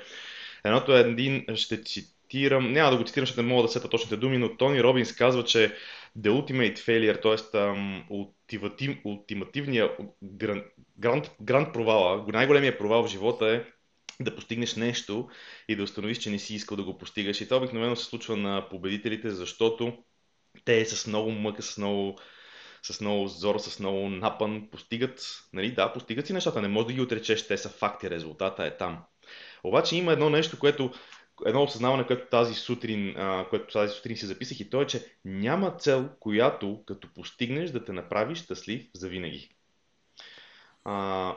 едното 0.65 0.97
е 0.97 0.99
един, 0.99 1.45
ще 1.55 1.83
цитирам, 1.83 2.71
няма 2.73 2.91
да 2.91 2.97
го 2.97 3.03
цитирам, 3.03 3.25
ще 3.25 3.41
не 3.41 3.47
мога 3.47 3.61
да 3.61 3.67
сета 3.67 3.89
точните 3.89 4.17
думи, 4.17 4.37
но 4.37 4.57
Тони 4.57 4.83
Робинс 4.83 5.15
казва, 5.15 5.43
че 5.43 5.75
the 6.19 6.31
ultimate 6.31 6.77
failure, 6.77 7.21
т.е. 7.21 8.57
ултимативният 9.03 9.91
гранд, 10.97 11.31
гранд 11.41 11.73
провала, 11.73 12.25
най-големия 12.27 12.77
провал 12.77 13.03
в 13.03 13.09
живота 13.09 13.47
е 13.47 13.63
да 14.21 14.35
постигнеш 14.35 14.75
нещо 14.75 15.29
и 15.67 15.75
да 15.75 15.83
установиш, 15.83 16.17
че 16.17 16.29
не 16.29 16.39
си 16.39 16.55
искал 16.55 16.77
да 16.77 16.83
го 16.83 16.97
постигаш. 16.97 17.41
И 17.41 17.45
това 17.45 17.57
обикновено 17.57 17.95
се 17.95 18.05
случва 18.05 18.37
на 18.37 18.69
победителите, 18.69 19.29
защото 19.29 19.97
те 20.65 20.85
с 20.85 21.07
много 21.07 21.31
мъка, 21.31 21.61
с 21.61 21.77
много, 21.77 22.19
с 22.83 23.01
много 23.01 23.27
зор, 23.27 23.59
с 23.59 23.79
много 23.79 24.09
напън 24.09 24.67
постигат, 24.71 25.21
нали, 25.53 25.71
да, 25.71 25.93
постигат 25.93 26.27
си 26.27 26.33
нещата, 26.33 26.61
не 26.61 26.67
може 26.67 26.87
да 26.87 26.93
ги 26.93 27.01
отречеш, 27.01 27.47
те 27.47 27.57
са 27.57 27.69
факти, 27.69 28.09
резултата 28.09 28.65
е 28.65 28.77
там. 28.77 29.03
Обаче 29.63 29.95
има 29.95 30.11
едно 30.11 30.29
нещо, 30.29 30.59
което 30.59 30.91
едно 31.45 31.63
осъзнаване, 31.63 32.07
което 32.07 32.29
тази 32.29 32.53
сутрин, 32.53 33.17
а, 33.17 33.47
което 33.49 33.73
тази 33.73 33.95
сутрин 33.95 34.17
си 34.17 34.25
записах 34.25 34.59
и 34.59 34.69
то 34.69 34.81
е, 34.81 34.87
че 34.87 35.05
няма 35.25 35.71
цел, 35.71 36.09
която 36.19 36.83
като 36.85 37.13
постигнеш 37.13 37.71
да 37.71 37.85
те 37.85 37.91
направи 37.91 38.35
щастлив 38.35 38.87
за 38.95 39.09
винаги. 39.09 39.49
А, 40.83 41.35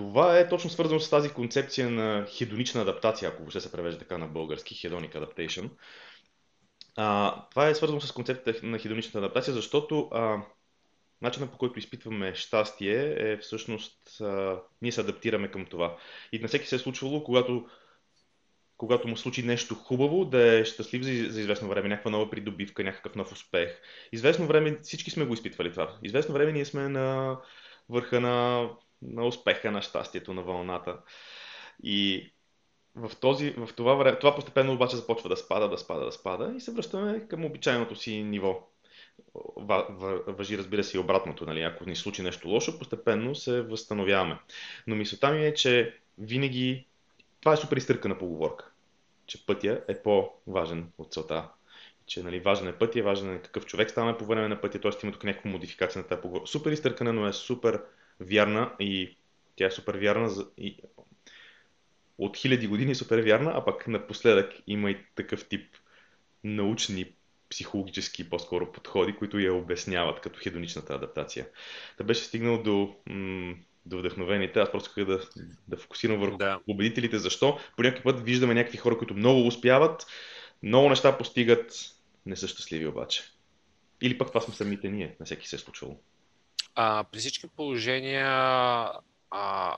това 0.00 0.38
е 0.38 0.48
точно 0.48 0.70
свързано 0.70 1.00
с 1.00 1.10
тази 1.10 1.30
концепция 1.30 1.90
на 1.90 2.26
хедонична 2.26 2.82
адаптация, 2.82 3.28
ако 3.28 3.38
въобще 3.38 3.60
се 3.60 3.72
превежда 3.72 3.98
така 3.98 4.18
на 4.18 4.26
български, 4.26 4.74
hedonic 4.74 5.14
adaptation. 5.14 5.70
А, 6.96 7.34
това 7.50 7.68
е 7.68 7.74
свързано 7.74 8.00
с 8.00 8.12
концепцията 8.12 8.66
на 8.66 8.78
хедоничната 8.78 9.18
адаптация, 9.18 9.54
защото 9.54 10.08
а, 10.12 10.42
начинът 11.22 11.50
по 11.50 11.58
който 11.58 11.78
изпитваме 11.78 12.34
щастие 12.34 13.16
е 13.18 13.36
всъщност 13.36 14.20
а, 14.20 14.60
ние 14.82 14.92
се 14.92 15.00
адаптираме 15.00 15.50
към 15.50 15.66
това. 15.66 15.96
И 16.32 16.38
на 16.38 16.48
всеки 16.48 16.66
се 16.66 16.76
е 16.76 16.78
случвало, 16.78 17.24
когато, 17.24 17.66
когато 18.76 19.08
му 19.08 19.16
случи 19.16 19.42
нещо 19.42 19.74
хубаво, 19.74 20.24
да 20.24 20.58
е 20.58 20.64
щастлив 20.64 21.02
за, 21.02 21.32
за 21.32 21.40
известно 21.40 21.68
време, 21.68 21.88
някаква 21.88 22.10
нова 22.10 22.30
придобивка, 22.30 22.84
някакъв 22.84 23.14
нов 23.14 23.32
успех. 23.32 23.70
Известно 24.12 24.46
време 24.46 24.78
всички 24.82 25.10
сме 25.10 25.24
го 25.24 25.34
изпитвали 25.34 25.70
това. 25.70 25.98
Известно 26.02 26.34
време 26.34 26.52
ние 26.52 26.64
сме 26.64 26.88
на 26.88 27.36
върха 27.88 28.20
на 28.20 28.68
на 29.02 29.26
успеха, 29.26 29.70
на 29.70 29.82
щастието, 29.82 30.34
на 30.34 30.42
вълната. 30.42 30.98
И 31.82 32.30
в, 32.94 33.16
този, 33.20 33.50
в 33.50 33.68
това 33.76 33.94
време, 33.94 34.18
това 34.18 34.34
постепенно 34.34 34.72
обаче 34.72 34.96
започва 34.96 35.28
да 35.28 35.36
спада, 35.36 35.68
да 35.68 35.78
спада, 35.78 36.04
да 36.04 36.12
спада 36.12 36.52
и 36.56 36.60
се 36.60 36.72
връщаме 36.72 37.26
към 37.28 37.44
обичайното 37.44 37.96
си 37.96 38.22
ниво. 38.22 38.68
въжи, 40.26 40.58
разбира 40.58 40.84
се, 40.84 40.96
и 40.96 41.00
обратното. 41.00 41.46
Нали? 41.46 41.62
Ако 41.62 41.88
ни 41.88 41.96
случи 41.96 42.22
нещо 42.22 42.48
лошо, 42.48 42.78
постепенно 42.78 43.34
се 43.34 43.62
възстановяваме. 43.62 44.38
Но 44.86 44.96
мисълта 44.96 45.30
ми 45.30 45.46
е, 45.46 45.54
че 45.54 45.98
винаги 46.18 46.86
това 47.40 47.52
е 47.52 47.56
супер 47.56 47.76
изтъркана 47.76 48.18
поговорка, 48.18 48.70
че 49.26 49.46
пътя 49.46 49.84
е 49.88 50.02
по-важен 50.02 50.92
от 50.98 51.12
целта. 51.12 51.48
Че 52.06 52.22
нали, 52.22 52.40
важен 52.40 52.68
е 52.68 52.78
пътя, 52.78 53.02
важен 53.02 53.34
е 53.34 53.42
какъв 53.42 53.66
човек 53.66 53.90
ставаме 53.90 54.18
по 54.18 54.24
време 54.24 54.48
на 54.48 54.60
пътя, 54.60 54.80
т.е. 54.80 54.90
има 55.02 55.12
тук 55.12 55.24
някаква 55.24 55.50
модификация 55.50 56.02
на 56.02 56.08
тази 56.08 56.20
поговорка. 56.20 56.46
Супер 56.46 56.70
изтъркана, 56.70 57.12
но 57.12 57.26
е 57.26 57.32
супер 57.32 57.82
вярна 58.20 58.72
и 58.80 59.16
тя 59.56 59.66
е 59.66 59.70
супер 59.70 59.94
вярна 59.94 60.28
за, 60.28 60.46
и, 60.58 60.76
от 62.18 62.36
хиляди 62.36 62.66
години 62.66 62.90
е 62.90 62.94
супер 62.94 63.18
вярна, 63.18 63.52
а 63.54 63.64
пък 63.64 63.88
напоследък 63.88 64.52
има 64.66 64.90
и 64.90 64.98
такъв 65.14 65.48
тип 65.48 65.76
научни, 66.44 67.12
психологически 67.50 68.30
по-скоро 68.30 68.72
подходи, 68.72 69.16
които 69.16 69.38
я 69.38 69.54
обясняват 69.54 70.20
като 70.20 70.40
хедоничната 70.42 70.94
адаптация. 70.94 71.48
Да 71.98 72.04
беше 72.04 72.24
стигнал 72.24 72.62
до, 72.62 72.96
м- 73.06 73.54
до 73.86 73.98
вдъхновените. 73.98 74.60
Аз 74.60 74.72
просто 74.72 74.88
исках 74.88 75.04
да, 75.04 75.20
да 75.68 75.76
фокусирам 75.76 76.20
върху 76.20 76.36
да. 76.36 76.60
победителите. 76.66 77.18
Защо? 77.18 77.58
По 77.76 77.82
някакъв 77.82 78.04
път 78.04 78.20
виждаме 78.20 78.54
някакви 78.54 78.78
хора, 78.78 78.98
които 78.98 79.14
много 79.14 79.46
успяват, 79.46 80.06
много 80.62 80.88
неща 80.88 81.18
постигат, 81.18 81.72
не 82.26 82.36
са 82.36 82.48
щастливи 82.48 82.86
обаче. 82.86 83.22
Или 84.02 84.18
пък 84.18 84.28
това 84.28 84.40
сме 84.40 84.54
самите 84.54 84.88
ние, 84.88 85.16
на 85.20 85.26
всеки 85.26 85.48
се 85.48 85.56
е 85.56 85.58
случвало. 85.58 86.00
А, 86.74 87.04
при 87.04 87.18
всички 87.18 87.48
положения, 87.48 88.28
а, 89.30 89.76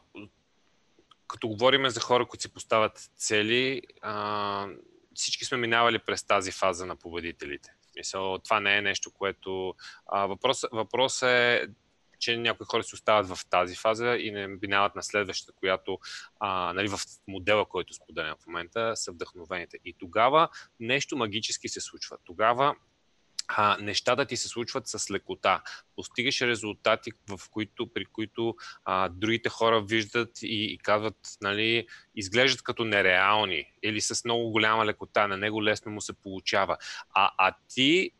като 1.26 1.49
говорим 1.49 1.88
за 1.88 2.00
хора, 2.00 2.26
които 2.26 2.42
си 2.42 2.52
поставят 2.52 3.11
цели, 3.16 3.82
а, 4.02 4.66
всички 5.14 5.44
сме 5.44 5.58
минавали 5.58 5.99
през 5.99 6.25
тази 6.25 6.52
фаза 6.52 6.87
на 6.87 6.96
победителите. 6.96 7.75
Мисъл, 7.96 8.38
това 8.38 8.61
не 8.61 8.76
е 8.76 8.82
нещо, 8.82 9.11
което... 9.11 9.75
А, 10.06 10.26
въпрос, 10.26 10.64
въпрос 10.72 11.22
е 11.22 11.68
че 12.22 12.37
някои 12.37 12.66
хора 12.66 12.82
се 12.82 12.94
остават 12.94 13.28
в 13.28 13.46
тази 13.50 13.76
фаза 13.76 14.16
и 14.16 14.30
не 14.30 14.46
минават 14.46 14.94
на 14.94 15.02
следващата, 15.02 15.52
която 15.52 15.99
а, 16.40 16.72
нали, 16.72 16.88
в 16.88 16.99
модела, 17.28 17.66
който 17.66 17.94
споделям 17.94 18.37
в 18.40 18.46
момента, 18.46 18.92
са 18.96 19.12
вдъхновените. 19.12 19.78
И 19.84 19.94
тогава 19.99 20.49
нещо 20.80 21.16
магически 21.16 21.68
се 21.68 21.80
случва. 21.80 22.16
Тогава 22.25 22.75
а, 23.49 23.76
нещата 23.80 24.26
ти 24.26 24.37
се 24.37 24.49
случват 24.49 24.88
с 24.88 25.11
лекота. 25.11 25.62
Постигаш 25.96 26.40
резултати, 26.40 27.11
в 27.28 27.40
които, 27.50 27.92
при 27.92 28.04
които 28.04 28.56
а, 28.84 29.08
другите 29.08 29.49
хора 29.49 29.82
виждат 29.82 30.42
и, 30.42 30.64
и 30.64 30.78
казват, 30.78 31.16
нали, 31.40 31.87
изглеждат 32.14 32.62
като 32.62 32.84
нереални 32.84 33.64
или 33.82 34.00
с 34.00 34.25
много 34.25 34.50
голяма 34.50 34.87
лекота, 34.87 35.28
на 35.28 35.37
него 35.37 35.64
лесно 35.64 35.92
му 35.92 36.00
се 36.00 36.12
получава. 36.12 36.76
А, 37.14 37.30
а 37.38 37.54
ти 37.68 38.11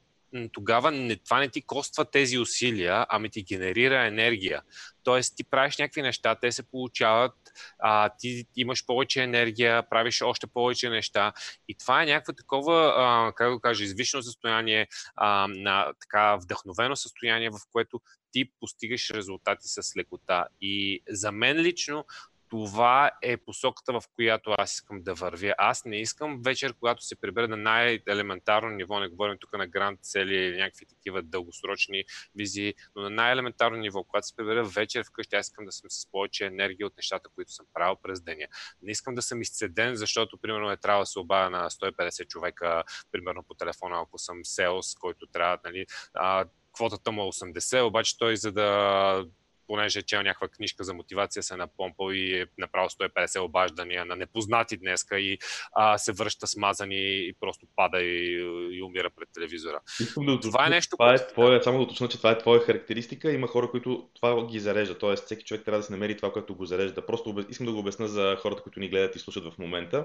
тогава 0.53 0.91
не, 0.91 1.17
това 1.17 1.39
не 1.39 1.49
ти 1.49 1.63
коства 1.63 2.05
тези 2.05 2.39
усилия, 2.39 3.07
ами 3.09 3.31
ти 3.31 3.43
генерира 3.43 4.07
енергия. 4.07 4.63
Тоест 5.03 5.37
ти 5.37 5.45
правиш 5.45 5.79
някакви 5.79 6.03
неща, 6.03 6.35
те 6.35 6.53
се 6.53 6.63
получават, 6.63 7.35
а, 7.79 8.11
ти 8.19 8.45
имаш 8.57 8.87
повече 8.87 9.23
енергия, 9.23 9.89
правиш 9.89 10.23
още 10.23 10.47
повече 10.47 10.91
неща 10.91 11.33
и 11.69 11.75
това 11.75 12.03
е 12.03 12.07
някакво 12.07 12.33
такова, 12.33 12.95
а, 12.97 13.33
как 13.33 13.55
да 13.55 13.61
кажа, 13.61 13.85
извишено 13.85 14.23
състояние, 14.23 14.87
а, 15.17 15.49
на 15.49 15.93
така 16.01 16.37
вдъхновено 16.37 16.97
състояние, 16.97 17.51
в 17.51 17.59
което 17.73 18.01
ти 18.33 18.51
постигаш 18.61 19.11
резултати 19.11 19.69
с 19.69 19.97
лекота. 19.97 20.47
И 20.61 21.03
за 21.09 21.33
мен 21.33 21.57
лично 21.57 22.05
това 22.53 23.11
е 23.23 23.37
посоката, 23.37 23.93
в 23.93 24.03
която 24.15 24.55
аз 24.59 24.75
искам 24.75 25.03
да 25.03 25.15
вървя. 25.15 25.55
Аз 25.59 25.85
не 25.85 26.01
искам 26.01 26.43
вечер, 26.45 26.75
когато 26.75 27.05
се 27.05 27.21
прибера 27.21 27.49
на 27.49 27.57
най-елементарно 27.57 28.71
ниво, 28.71 29.01
не 29.01 29.09
говорим 29.09 29.37
тук 29.41 29.53
на 29.53 29.67
гранд 29.67 30.01
цели 30.03 30.35
или 30.35 30.57
някакви 30.57 30.87
такива 30.87 31.23
дългосрочни 31.23 32.05
визии, 32.35 32.75
но 32.97 33.03
на 33.03 33.11
най-елементарно 33.11 33.77
ниво, 33.77 34.05
когато 34.05 34.27
се 34.27 34.37
прибера 34.37 34.65
вечер 34.65 35.05
вкъщи, 35.05 35.37
аз 35.37 35.47
искам 35.47 35.65
да 35.65 35.73
съм 35.73 35.91
с 35.91 36.11
повече 36.11 36.47
енергия 36.47 36.87
от 36.87 36.97
нещата, 36.97 37.29
които 37.35 37.53
съм 37.53 37.67
правил 37.75 37.97
през 38.03 38.21
деня. 38.21 38.47
Не 38.83 38.91
искам 38.91 39.15
да 39.15 39.23
съм 39.23 39.41
изцеден, 39.41 39.97
защото, 39.97 40.39
примерно, 40.39 40.71
е 40.71 40.77
трябва 40.77 41.03
да 41.03 41.07
се 41.07 41.19
обадя 41.19 41.51
на 41.51 41.71
150 41.71 42.27
човека, 42.27 42.83
примерно 43.13 43.43
по 43.43 43.55
телефона, 43.55 44.01
ако 44.03 44.19
съм 44.19 44.45
селс, 44.45 44.95
който 44.95 45.27
трябва, 45.27 45.59
нали, 45.65 45.87
а, 46.15 46.45
квотата 46.73 47.13
му 47.13 47.23
е 47.23 47.27
80, 47.27 47.87
обаче 47.87 48.19
той 48.19 48.37
за 48.37 48.53
да 48.53 49.25
понеже 49.73 49.99
е 49.99 50.03
чел 50.03 50.23
някаква 50.23 50.49
книжка 50.49 50.85
за 50.85 50.95
мотивация, 50.95 51.43
се 51.43 51.55
е 51.55 51.57
напомпал 51.57 52.13
и 52.13 52.41
е 52.41 52.47
направил 52.59 52.89
150 52.89 53.41
обаждания 53.41 54.05
на 54.05 54.17
непознати 54.17 54.77
днеска 54.77 55.19
и 55.19 55.39
а, 55.73 55.99
се 55.99 56.13
връща 56.13 56.47
смазани 56.47 57.29
и 57.29 57.35
просто 57.41 57.67
пада 57.77 58.01
и, 58.01 58.37
и 58.73 58.83
умира 58.83 59.11
пред 59.11 59.29
телевизора. 59.35 59.81
Искам 60.01 60.27
да 60.27 60.41
това 60.41 60.67
е 60.67 60.71
нещо. 60.71 60.97
Това 60.97 61.15
е 61.15 61.27
твоя, 61.27 61.63
само 61.63 61.79
да 61.79 61.85
уточня, 61.85 62.09
че 62.09 62.17
това 62.17 62.31
е 62.31 62.39
твоя 62.39 62.61
характеристика. 62.61 63.33
Има 63.33 63.47
хора, 63.47 63.71
които 63.71 64.09
това 64.15 64.47
ги 64.47 64.61
зарежда. 64.61 64.99
Тоест, 64.99 65.25
всеки 65.25 65.45
човек 65.45 65.65
трябва 65.65 65.79
да 65.79 65.85
се 65.85 65.93
намери 65.93 66.17
това, 66.17 66.33
което 66.33 66.55
го 66.55 66.65
зарежда. 66.65 67.07
Просто 67.07 67.45
искам 67.49 67.67
да 67.67 67.73
го 67.73 67.79
обясна 67.79 68.09
за 68.09 68.37
хората, 68.41 68.63
които 68.63 68.81
ни 68.81 68.89
гледат 68.89 69.17
и 69.17 69.19
слушат 69.19 69.45
в 69.45 69.59
момента 69.59 70.05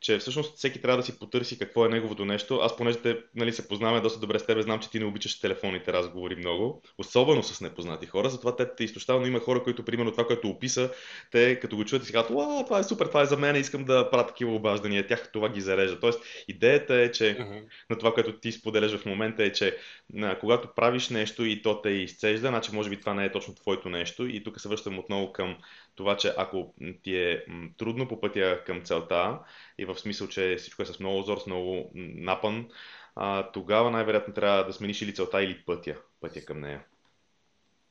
че 0.00 0.18
всъщност 0.18 0.56
всеки 0.56 0.82
трябва 0.82 0.96
да 0.96 1.02
си 1.02 1.18
потърси 1.18 1.58
какво 1.58 1.86
е 1.86 1.88
неговото 1.88 2.24
нещо. 2.24 2.56
Аз, 2.62 2.76
понеже 2.76 2.98
те, 2.98 3.18
нали, 3.34 3.52
се 3.52 3.68
познаваме 3.68 4.00
доста 4.00 4.20
добре 4.20 4.38
с 4.38 4.46
теб, 4.46 4.60
знам, 4.60 4.80
че 4.80 4.90
ти 4.90 4.98
не 4.98 5.04
обичаш 5.04 5.40
телефонните 5.40 5.92
разговори 5.92 6.36
много, 6.36 6.82
особено 6.98 7.42
с 7.42 7.60
непознати 7.60 8.06
хора, 8.06 8.30
затова 8.30 8.56
те 8.56 8.74
те 8.76 8.84
изтощава, 8.84 9.20
но 9.20 9.26
има 9.26 9.40
хора, 9.40 9.62
които, 9.62 9.84
примерно, 9.84 10.10
това, 10.10 10.26
което 10.26 10.48
описа, 10.48 10.90
те 11.30 11.60
като 11.60 11.76
го 11.76 11.84
чуят 11.84 12.02
и 12.02 12.06
си 12.06 12.12
казват, 12.12 12.30
Уа, 12.30 12.64
това 12.64 12.78
е 12.78 12.84
супер, 12.84 13.06
това 13.06 13.22
е 13.22 13.26
за 13.26 13.36
мен, 13.36 13.56
искам 13.56 13.84
да 13.84 14.10
правя 14.10 14.26
такива 14.26 14.54
обаждания, 14.54 15.06
тях 15.06 15.30
това 15.32 15.48
ги 15.48 15.60
зарежда. 15.60 16.00
Тоест, 16.00 16.20
идеята 16.48 16.94
е, 16.94 17.10
че 17.10 17.24
uh-huh. 17.24 17.62
на 17.90 17.98
това, 17.98 18.14
което 18.14 18.32
ти 18.32 18.52
споделяш 18.52 18.96
в 18.96 19.06
момента 19.06 19.44
е, 19.44 19.52
че 19.52 19.76
на, 20.12 20.38
когато 20.38 20.68
правиш 20.76 21.08
нещо 21.08 21.44
и 21.44 21.62
то 21.62 21.82
те 21.82 21.90
изцежда, 21.90 22.48
значи 22.48 22.70
може 22.74 22.90
би 22.90 23.00
това 23.00 23.14
не 23.14 23.24
е 23.24 23.32
точно 23.32 23.54
твоето 23.54 23.88
нещо 23.88 24.26
и 24.26 24.44
тук 24.44 24.60
се 24.60 24.68
връщам 24.68 24.98
отново 24.98 25.32
към 25.32 25.56
това, 25.94 26.16
че 26.16 26.34
ако 26.36 26.74
ти 27.02 27.16
е 27.16 27.44
трудно 27.78 28.08
по 28.08 28.20
пътя 28.20 28.62
към 28.66 28.82
целта 28.84 29.38
и 29.78 29.84
в 29.84 29.98
смисъл, 29.98 30.28
че 30.28 30.56
всичко 30.58 30.82
е 30.82 30.86
с 30.86 31.00
много 31.00 31.18
озор, 31.18 31.38
с 31.38 31.46
много 31.46 31.90
напън, 31.94 32.68
а, 33.16 33.50
тогава 33.52 33.90
най-вероятно 33.90 34.34
трябва 34.34 34.64
да 34.64 34.72
смениш 34.72 35.02
или 35.02 35.14
целта, 35.14 35.42
или 35.42 35.64
пътя, 35.64 35.96
пътя 36.20 36.44
към 36.44 36.60
нея. 36.60 36.84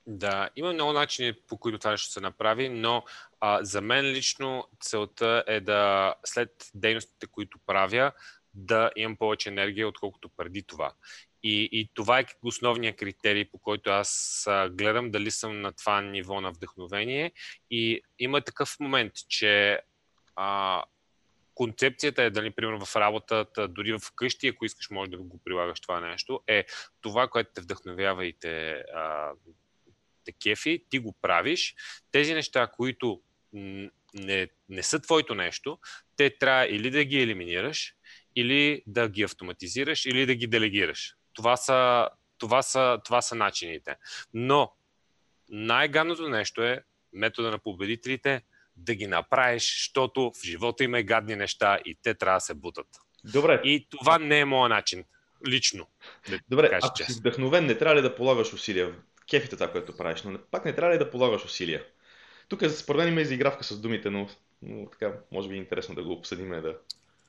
Да, 0.07 0.49
има 0.55 0.73
много 0.73 0.93
начини 0.93 1.33
по 1.47 1.57
които 1.57 1.79
това 1.79 1.97
ще 1.97 2.13
се 2.13 2.21
направи, 2.21 2.69
но 2.69 3.03
а, 3.39 3.63
за 3.63 3.81
мен 3.81 4.05
лично 4.05 4.67
целта 4.79 5.43
е 5.47 5.59
да 5.59 6.13
след 6.25 6.71
дейностите, 6.73 7.27
които 7.27 7.59
правя, 7.65 8.11
да 8.53 8.91
имам 8.95 9.17
повече 9.17 9.49
енергия, 9.49 9.87
отколкото 9.87 10.29
преди 10.29 10.63
това. 10.63 10.93
И, 11.43 11.69
и 11.71 11.89
това 11.93 12.19
е 12.19 12.25
основният 12.43 12.97
критерий, 12.97 13.45
по 13.45 13.57
който 13.57 13.89
аз 13.89 14.43
гледам 14.71 15.11
дали 15.11 15.31
съм 15.31 15.61
на 15.61 15.71
това 15.71 16.01
ниво 16.01 16.41
на 16.41 16.51
вдъхновение. 16.51 17.31
И 17.71 18.01
има 18.19 18.41
такъв 18.41 18.79
момент, 18.79 19.13
че 19.29 19.79
а, 20.35 20.83
концепцията 21.55 22.23
е, 22.23 22.29
дали, 22.29 22.51
примерно 22.51 22.85
в 22.85 22.95
работата, 22.95 23.67
дори 23.67 23.93
в 23.93 24.01
къщи, 24.15 24.47
ако 24.47 24.65
искаш, 24.65 24.89
може 24.89 25.11
да 25.11 25.17
го 25.17 25.39
прилагаш 25.43 25.79
това 25.79 25.99
нещо, 25.99 26.41
е 26.47 26.65
това, 27.01 27.27
което 27.27 27.51
те 27.53 27.61
вдъхновява 27.61 28.25
и 28.25 28.33
те, 28.33 28.71
а, 28.95 29.31
те 30.25 30.31
кефи, 30.31 30.83
ти 30.89 30.99
го 30.99 31.13
правиш. 31.21 31.75
Тези 32.11 32.33
неща, 32.33 32.67
които 32.67 33.21
не, 34.13 34.47
не 34.69 34.83
са 34.83 34.99
твоето 34.99 35.35
нещо, 35.35 35.79
те 36.15 36.37
трябва 36.37 36.65
или 36.65 36.91
да 36.91 37.03
ги 37.03 37.21
елиминираш, 37.21 37.95
или 38.35 38.83
да 38.87 39.09
ги 39.09 39.23
автоматизираш, 39.23 40.05
или 40.05 40.25
да 40.25 40.35
ги 40.35 40.47
делегираш. 40.47 41.15
Това 41.33 41.57
са, 41.57 42.09
това 42.37 42.61
са, 42.61 42.99
това 43.05 43.21
са 43.21 43.35
начините. 43.35 43.95
Но 44.33 44.71
най-гадното 45.49 46.29
нещо 46.29 46.63
е 46.63 46.83
метода 47.13 47.51
на 47.51 47.59
победителите 47.59 48.41
да 48.75 48.95
ги 48.95 49.07
направиш, 49.07 49.73
защото 49.77 50.31
в 50.35 50.45
живота 50.45 50.83
има 50.83 50.99
е 50.99 51.03
гадни 51.03 51.35
неща 51.35 51.79
и 51.85 51.97
те 52.03 52.13
трябва 52.13 52.37
да 52.37 52.41
се 52.41 52.53
бутат. 52.53 52.87
Добре. 53.23 53.61
И 53.63 53.87
това 53.89 54.19
не 54.19 54.39
е 54.39 54.45
моят 54.45 54.69
начин. 54.69 55.03
Лично. 55.47 55.87
Да 56.29 56.39
Добре, 56.49 56.79
ако 56.83 57.03
си 57.03 57.19
вдъхновен, 57.19 57.65
не 57.65 57.77
трябва 57.77 57.95
ли 57.95 58.01
да 58.01 58.15
полагаш 58.15 58.53
усилия? 58.53 58.95
Кефите 59.29 59.55
това, 59.55 59.71
което 59.71 59.97
правиш, 59.97 60.23
но 60.23 60.39
пак 60.51 60.65
не 60.65 60.75
трябва 60.75 60.93
ли 60.93 60.97
да 60.97 61.11
полагаш 61.11 61.45
усилия? 61.45 61.85
Тук 62.49 62.65
според 62.69 62.99
мен 62.99 63.07
има 63.07 63.21
изигравка 63.21 63.63
с 63.63 63.81
думите, 63.81 64.09
но, 64.09 64.29
но 64.61 64.89
така, 64.89 65.13
може 65.31 65.49
би 65.49 65.55
е 65.55 65.57
интересно 65.57 65.95
да 65.95 66.03
го 66.03 66.11
обсъдим, 66.11 66.49
да 66.49 66.77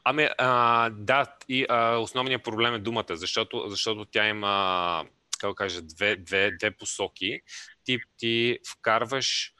Ами, 0.04 0.28
а, 0.38 0.90
да, 0.90 1.36
и 1.48 1.66
а, 1.68 1.96
основният 1.96 2.42
проблем 2.42 2.74
е 2.74 2.78
думата, 2.78 3.06
защото, 3.10 3.68
защото 3.68 4.04
тя 4.04 4.28
има, 4.28 5.04
как 5.38 5.54
кажа, 5.54 5.82
две, 5.82 6.16
две, 6.16 6.50
две 6.50 6.70
посоки. 6.70 7.40
Ти, 7.84 7.98
ти 8.16 8.58
вкарваш 8.72 9.52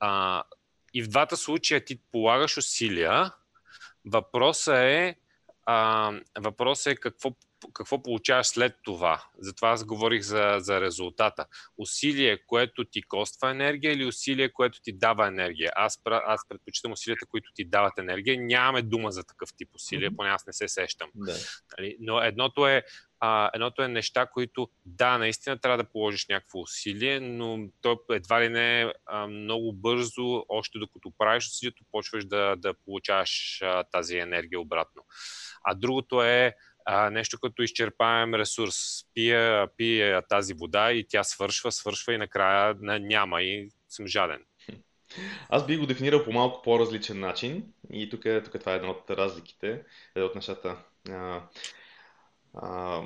а, 0.00 0.42
и 0.94 1.02
в 1.02 1.08
двата 1.08 1.36
случая 1.36 1.84
ти 1.84 2.00
полагаш 2.12 2.56
усилия. 2.56 3.32
Въпросът 4.04 4.76
е, 4.76 5.16
а, 5.66 6.12
въпросът 6.38 6.92
е 6.92 6.96
какво 6.96 7.30
какво 7.72 8.02
получаваш 8.02 8.46
след 8.46 8.76
това. 8.82 9.24
Затова 9.38 9.70
аз 9.70 9.84
говорих 9.84 10.22
за, 10.22 10.56
за 10.58 10.80
резултата. 10.80 11.46
Усилие, 11.78 12.38
което 12.46 12.84
ти 12.84 13.02
коства 13.02 13.50
енергия 13.50 13.92
или 13.92 14.06
усилие, 14.06 14.52
което 14.52 14.80
ти 14.82 14.92
дава 14.92 15.26
енергия. 15.26 15.72
Аз, 15.76 16.00
аз 16.04 16.48
предпочитам 16.48 16.92
усилията, 16.92 17.26
които 17.26 17.52
ти 17.54 17.64
дават 17.64 17.98
енергия. 17.98 18.40
Нямаме 18.40 18.82
дума 18.82 19.10
за 19.10 19.24
такъв 19.24 19.48
тип 19.56 19.68
усилия, 19.74 20.16
поне 20.16 20.30
аз 20.30 20.46
не 20.46 20.52
се 20.52 20.68
сещам. 20.68 21.10
Да. 21.14 21.36
Нали? 21.78 21.96
Но 22.00 22.20
едното 22.20 22.66
е 22.68 22.82
а, 23.20 23.50
едното 23.54 23.82
е 23.82 23.88
неща, 23.88 24.26
които 24.26 24.68
да, 24.86 25.18
наистина 25.18 25.58
трябва 25.58 25.78
да 25.78 25.90
положиш 25.90 26.26
някакво 26.28 26.60
усилие, 26.60 27.20
но 27.20 27.68
то 27.80 28.00
едва 28.10 28.42
ли 28.42 28.48
не 28.48 28.92
а, 29.06 29.26
много 29.26 29.72
бързо, 29.72 30.44
още 30.48 30.78
докато 30.78 31.12
правиш 31.18 31.46
усилието, 31.46 31.84
почваш 31.92 32.24
да, 32.24 32.56
да 32.56 32.74
получаваш 32.74 33.62
а, 33.62 33.84
тази 33.84 34.18
енергия 34.18 34.60
обратно. 34.60 35.02
А 35.64 35.74
другото 35.74 36.22
е 36.22 36.54
а, 36.84 37.10
нещо 37.10 37.38
като 37.40 37.62
изчерпаем 37.62 38.34
ресурс. 38.34 38.76
Пия, 39.14 39.68
пия 39.76 40.22
тази 40.22 40.54
вода 40.54 40.92
и 40.92 41.06
тя 41.08 41.24
свършва, 41.24 41.72
свършва 41.72 42.14
и 42.14 42.18
накрая 42.18 42.74
няма 42.80 43.42
и 43.42 43.70
съм 43.88 44.06
жаден. 44.06 44.40
Аз 45.48 45.66
би 45.66 45.76
го 45.76 45.86
дефинирал 45.86 46.24
по 46.24 46.32
малко 46.32 46.62
по-различен 46.62 47.20
начин 47.20 47.64
и 47.92 48.10
тук, 48.10 48.22
тук 48.44 48.60
това 48.60 48.72
е 48.72 48.76
една 48.76 48.90
от 48.90 49.10
разликите, 49.10 49.82
една 50.14 50.26
от 50.26 50.34
нещата, 50.34 50.76
а, 51.10 51.42
а, 52.54 53.02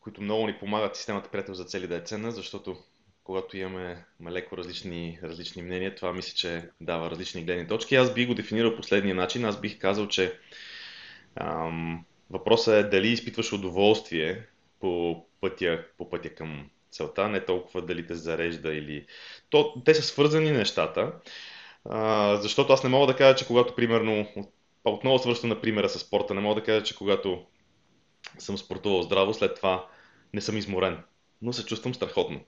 които 0.00 0.22
много 0.22 0.46
ни 0.46 0.58
помагат 0.58 0.96
системата 0.96 1.30
приятел 1.30 1.54
за 1.54 1.64
цели 1.64 1.86
да 1.86 1.96
е 1.96 2.00
ценна, 2.00 2.30
защото 2.30 2.76
когато 3.24 3.56
имаме 3.56 4.04
леко 4.30 4.56
различни, 4.56 5.18
различни 5.22 5.62
мнения, 5.62 5.94
това 5.94 6.12
мисля, 6.12 6.34
че 6.34 6.70
дава 6.80 7.10
различни 7.10 7.44
гледни 7.44 7.68
точки. 7.68 7.94
Аз 7.94 8.14
би 8.14 8.26
го 8.26 8.34
дефинирал 8.34 8.76
последния 8.76 9.14
начин. 9.14 9.44
Аз 9.44 9.60
бих 9.60 9.78
казал, 9.78 10.08
че 10.08 10.38
ам, 11.40 12.04
Въпросът 12.30 12.74
е 12.74 12.88
дали 12.88 13.08
изпитваш 13.08 13.52
удоволствие 13.52 14.46
по 14.80 15.24
пътя, 15.40 15.84
по 15.98 16.10
пътя 16.10 16.34
към 16.34 16.70
целта, 16.90 17.28
не 17.28 17.44
толкова 17.44 17.82
дали 17.82 18.06
те 18.06 18.14
зарежда 18.14 18.74
или... 18.74 19.06
То, 19.50 19.82
те 19.84 19.94
са 19.94 20.02
свързани 20.02 20.50
нещата, 20.50 21.12
а, 21.84 22.36
защото 22.36 22.72
аз 22.72 22.84
не 22.84 22.90
мога 22.90 23.06
да 23.06 23.16
кажа, 23.16 23.36
че 23.36 23.46
когато, 23.46 23.74
примерно, 23.74 24.28
отново 24.84 25.18
свършвам 25.18 25.48
на 25.48 25.60
примера 25.60 25.88
с 25.88 25.98
спорта, 25.98 26.34
не 26.34 26.40
мога 26.40 26.60
да 26.60 26.66
кажа, 26.66 26.84
че 26.84 26.96
когато 26.96 27.46
съм 28.38 28.58
спортувал 28.58 29.02
здраво, 29.02 29.34
след 29.34 29.54
това 29.54 29.86
не 30.34 30.40
съм 30.40 30.56
изморен, 30.56 31.02
но 31.42 31.52
се 31.52 31.66
чувствам 31.66 31.94
страхотно. 31.94 32.40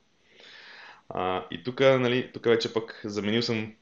А, 1.09 1.47
и 1.51 1.63
тук, 1.65 1.81
нали, 1.81 2.33
тук 2.33 2.45
вече 2.45 2.73
пък 2.73 3.01
заменил 3.05 3.43
съм 3.43 3.75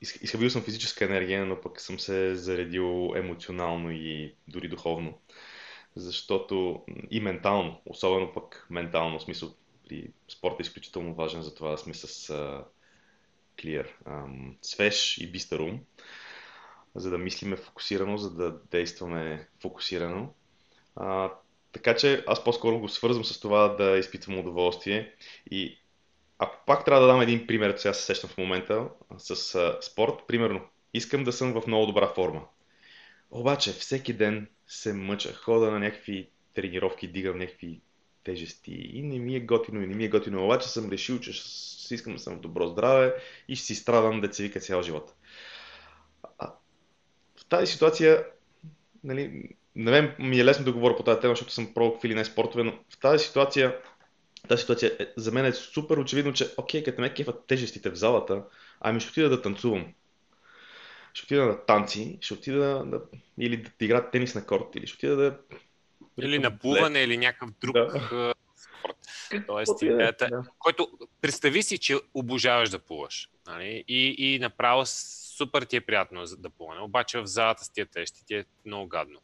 изхабил 0.00 0.50
съм 0.50 0.62
физическа 0.62 1.04
енергия, 1.04 1.46
но 1.46 1.60
пък 1.60 1.80
съм 1.80 1.98
се 1.98 2.34
заредил 2.34 3.12
емоционално 3.16 3.90
и 3.90 4.34
дори 4.48 4.68
духовно. 4.68 5.18
Защото 5.96 6.84
и 7.10 7.20
ментално, 7.20 7.80
особено 7.86 8.32
пък 8.32 8.66
ментално, 8.70 9.18
в 9.18 9.22
смисъл 9.22 9.54
при 9.88 10.10
спорта 10.28 10.56
е 10.60 10.62
изключително 10.62 11.14
важен, 11.14 11.42
за 11.42 11.54
това 11.54 11.70
да 11.70 11.78
сме 11.78 11.94
с 11.94 12.06
uh, 12.34 12.64
clear, 13.56 13.88
um, 14.06 14.56
свеж 14.62 15.18
и 15.18 15.32
бистър 15.32 15.58
ум, 15.58 15.80
за 16.94 17.10
да 17.10 17.18
мислиме 17.18 17.56
фокусирано, 17.56 18.16
за 18.16 18.34
да 18.34 18.60
действаме 18.70 19.48
фокусирано. 19.60 20.34
Uh, 20.96 21.32
така 21.72 21.96
че 21.96 22.24
аз 22.26 22.44
по-скоро 22.44 22.78
го 22.78 22.88
свързвам 22.88 23.24
с 23.24 23.40
това 23.40 23.68
да 23.68 23.98
изпитвам 23.98 24.38
удоволствие 24.38 25.14
и 25.50 25.78
ако 26.38 26.56
пак 26.66 26.84
трябва 26.84 27.06
да 27.06 27.12
дам 27.12 27.20
един 27.20 27.46
пример, 27.46 27.74
сега 27.76 27.94
се 27.94 28.04
сещам 28.04 28.30
в 28.30 28.38
момента 28.38 28.88
с 29.18 29.54
а, 29.54 29.78
спорт, 29.80 30.14
примерно, 30.28 30.60
искам 30.94 31.24
да 31.24 31.32
съм 31.32 31.60
в 31.60 31.66
много 31.66 31.86
добра 31.86 32.08
форма. 32.14 32.42
Обаче 33.30 33.72
всеки 33.72 34.12
ден 34.12 34.48
се 34.66 34.92
мъча, 34.92 35.34
хода 35.34 35.70
на 35.70 35.78
някакви 35.78 36.28
тренировки, 36.54 37.08
дигам 37.08 37.38
някакви 37.38 37.80
тежести 38.24 38.72
и 38.72 39.02
не 39.02 39.18
ми 39.18 39.36
е 39.36 39.40
готино 39.40 39.82
и 39.82 39.86
не 39.86 39.94
ми 39.94 40.04
е 40.04 40.08
готино, 40.08 40.44
обаче 40.44 40.68
съм 40.68 40.90
решил, 40.90 41.20
че 41.20 41.32
ще 41.32 41.94
искам 41.94 42.12
да 42.12 42.18
съм 42.18 42.36
в 42.36 42.40
добро 42.40 42.66
здраве 42.66 43.14
и 43.48 43.56
ще 43.56 43.66
си 43.66 43.74
страдам 43.74 44.20
да 44.20 44.28
вика 44.38 44.60
цял 44.60 44.82
живот. 44.82 45.14
А, 46.38 46.52
в 47.36 47.44
тази 47.48 47.72
ситуация, 47.72 48.26
нали, 49.04 49.48
на 49.76 49.90
мен 49.90 50.14
ми 50.18 50.40
е 50.40 50.44
лесно 50.44 50.64
да 50.64 50.72
говоря 50.72 50.96
по 50.96 51.02
тази 51.02 51.20
тема, 51.20 51.32
защото 51.32 51.52
съм 51.52 51.74
пробвал 51.74 51.92
какви 51.92 52.14
не 52.14 52.24
спортове, 52.24 52.64
но 52.64 52.72
в 52.90 52.98
тази 53.00 53.24
ситуация 53.24 53.78
тази 54.48 54.60
ситуация 54.60 54.96
е, 54.98 55.06
за 55.16 55.32
мен 55.32 55.46
е 55.46 55.52
супер 55.52 55.96
очевидно, 55.96 56.32
че 56.32 56.54
окей, 56.56 56.82
като 56.84 57.00
ме 57.00 57.14
кефат 57.14 57.46
тежестите 57.46 57.90
в 57.90 57.94
залата, 57.94 58.42
ами 58.80 59.00
ще 59.00 59.10
отида 59.10 59.28
да 59.28 59.42
танцувам. 59.42 59.94
Ще 61.14 61.24
отида 61.24 61.44
на 61.44 61.66
танци, 61.66 62.18
ще 62.20 62.34
отида 62.34 62.84
да, 62.86 63.00
или 63.38 63.56
да 63.56 63.84
игра 63.84 64.10
тенис 64.10 64.34
на 64.34 64.46
корт, 64.46 64.76
или 64.76 64.86
ще 64.86 64.96
отида 64.96 65.16
да... 65.16 65.38
Или 66.20 66.38
на 66.38 66.58
плуване, 66.58 67.02
или 67.02 67.16
някакъв 67.16 67.50
друг 67.60 67.74
да. 67.74 68.34
спорт. 68.56 68.96
Тоест, 69.46 69.82
идеята, 69.82 70.28
да. 70.28 70.42
който 70.58 70.90
представи 71.20 71.62
си, 71.62 71.78
че 71.78 71.96
обожаваш 72.14 72.70
да 72.70 72.78
плуваш. 72.78 73.28
Нали? 73.46 73.84
И, 73.88 74.14
и 74.18 74.38
направо 74.38 74.86
супер 75.36 75.62
ти 75.62 75.76
е 75.76 75.80
приятно 75.80 76.24
да 76.38 76.50
плуване. 76.50 76.80
Обаче 76.80 77.18
в 77.18 77.26
залата 77.26 77.64
с 77.64 77.70
тия 77.70 77.86
тещи 77.86 78.26
ти 78.26 78.34
е 78.34 78.44
много 78.64 78.88
гадно. 78.88 79.20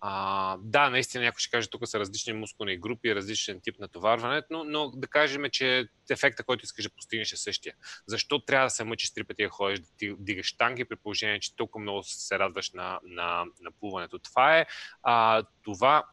А, 0.00 0.56
да, 0.60 0.90
наистина 0.90 1.24
някой 1.24 1.40
ще 1.40 1.50
каже, 1.50 1.70
тук 1.70 1.88
са 1.88 1.98
различни 1.98 2.32
мускулни 2.32 2.76
групи, 2.76 3.14
различен 3.14 3.60
тип 3.60 3.78
натоварване, 3.78 4.42
но, 4.50 4.64
но 4.64 4.90
да 4.90 5.06
кажем, 5.06 5.44
че 5.52 5.88
ефекта, 6.10 6.44
който 6.44 6.64
искаш 6.64 6.84
да 6.84 6.90
постигнеш 6.90 7.32
е 7.32 7.36
същия. 7.36 7.74
Защо 8.06 8.38
трябва 8.38 8.66
да 8.66 8.70
се 8.70 8.84
мъчиш 8.84 9.10
три 9.10 9.24
пъти 9.24 9.42
да 9.42 9.48
ходиш, 9.48 9.80
да 9.80 10.16
дигаш 10.18 10.52
танки, 10.52 10.84
при 10.84 10.96
положение, 10.96 11.40
че 11.40 11.56
толкова 11.56 11.82
много 11.82 12.02
се 12.02 12.38
радваш 12.38 12.70
на, 12.70 13.00
на, 13.04 13.44
на 13.60 13.70
плуването? 13.80 14.18
Това 14.18 14.58
е, 14.58 14.66
а, 15.02 15.44
това 15.62 16.04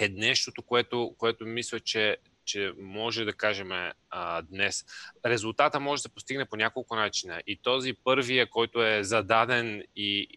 е 0.00 0.08
нещото, 0.08 0.62
което, 0.62 1.14
което 1.18 1.46
мисля, 1.46 1.80
че 1.80 2.16
че 2.48 2.72
може 2.78 3.24
да 3.24 3.32
кажем 3.32 3.72
а, 4.10 4.42
днес. 4.42 4.84
Резултата 5.26 5.80
може 5.80 6.00
да 6.00 6.02
се 6.02 6.14
постигне 6.14 6.44
по 6.44 6.56
няколко 6.56 6.96
начина. 6.96 7.42
И 7.46 7.56
този 7.56 7.92
първия, 7.92 8.50
който 8.50 8.82
е 8.84 9.04
зададен 9.04 9.84
и, 9.96 10.28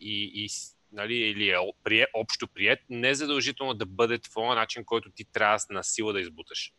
и, 0.00 0.44
и 0.44 0.48
нали, 0.96 1.14
или 1.14 1.50
е 1.50 1.56
прие, 1.84 2.06
общо 2.14 2.48
прият, 2.48 2.78
не 2.90 3.08
е 3.08 3.14
задължително 3.14 3.74
да 3.74 3.86
бъде 3.86 4.18
твоя 4.18 4.54
начин, 4.54 4.84
който 4.84 5.10
ти 5.10 5.24
трябва 5.32 5.58
на 5.70 5.84
сила 5.84 6.12
да 6.12 6.20
избуташ. 6.20 6.72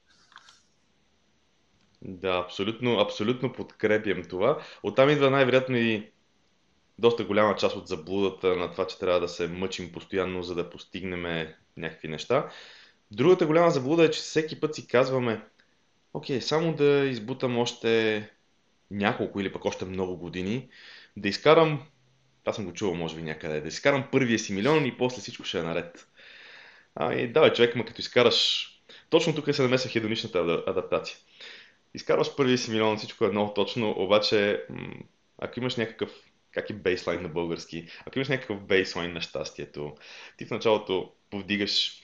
Да, 2.01 2.43
абсолютно, 2.45 2.99
абсолютно 2.99 3.53
подкрепям 3.53 4.23
това. 4.23 4.62
Оттам 4.84 5.10
идва 5.10 5.30
най-вероятно 5.30 5.77
и 5.77 6.12
доста 6.99 7.23
голяма 7.23 7.56
част 7.56 7.75
от 7.75 7.88
заблудата 7.88 8.56
на 8.56 8.71
това, 8.71 8.88
че 8.88 8.99
трябва 8.99 9.19
да 9.19 9.27
се 9.27 9.47
мъчим 9.47 9.91
постоянно, 9.91 10.43
за 10.43 10.56
да 10.56 10.69
постигнем 10.69 11.47
някакви 11.77 12.08
неща. 12.08 12.49
Другата 13.12 13.45
голяма 13.45 13.71
заблуда 13.71 14.06
е, 14.06 14.12
че 14.12 14.19
всеки 14.19 14.60
път 14.60 14.75
си 14.75 14.88
казваме, 14.88 15.41
окей, 16.13 16.41
само 16.41 16.75
да 16.75 17.06
избутам 17.06 17.58
още 17.58 18.32
няколко 18.91 19.39
или 19.39 19.53
пък 19.53 19.65
още 19.65 19.86
много 19.86 20.17
години, 20.17 20.69
да 21.17 21.30
изкарам 21.30 21.88
аз 22.47 22.55
съм 22.55 22.65
го 22.65 22.73
чувал, 22.73 22.95
може 22.95 23.15
би, 23.15 23.21
някъде. 23.21 23.62
Да 23.62 23.67
изкарам 23.67 24.07
първия 24.12 24.39
си 24.39 24.53
милион 24.53 24.86
и 24.86 24.97
после 24.97 25.21
всичко 25.21 25.43
ще 25.43 25.60
е 25.60 25.63
наред. 25.63 26.07
Да, 26.99 27.41
бе, 27.41 27.53
човек, 27.53 27.75
ма 27.75 27.86
като 27.86 28.01
изкараш... 28.01 28.69
Точно 29.10 29.36
тук 29.36 29.55
се 29.55 29.62
намесва 29.62 29.89
хедоничната 29.89 30.63
адаптация. 30.67 31.17
Изкарваш 31.93 32.36
първия 32.36 32.57
си 32.57 32.71
милион, 32.71 32.97
всичко 32.97 33.25
е 33.25 33.31
много 33.31 33.53
точно, 33.53 33.95
обаче, 33.97 34.63
ако 35.38 35.60
имаш 35.60 35.75
някакъв 35.75 36.10
как 36.51 36.69
е 36.69 36.73
бейслайн 36.73 37.21
на 37.21 37.29
български, 37.29 37.88
ако 38.05 38.17
имаш 38.17 38.27
някакъв 38.27 38.62
бейслайн 38.62 39.13
на 39.13 39.21
щастието, 39.21 39.95
ти 40.38 40.45
в 40.45 40.51
началото 40.51 41.12
повдигаш, 41.29 42.01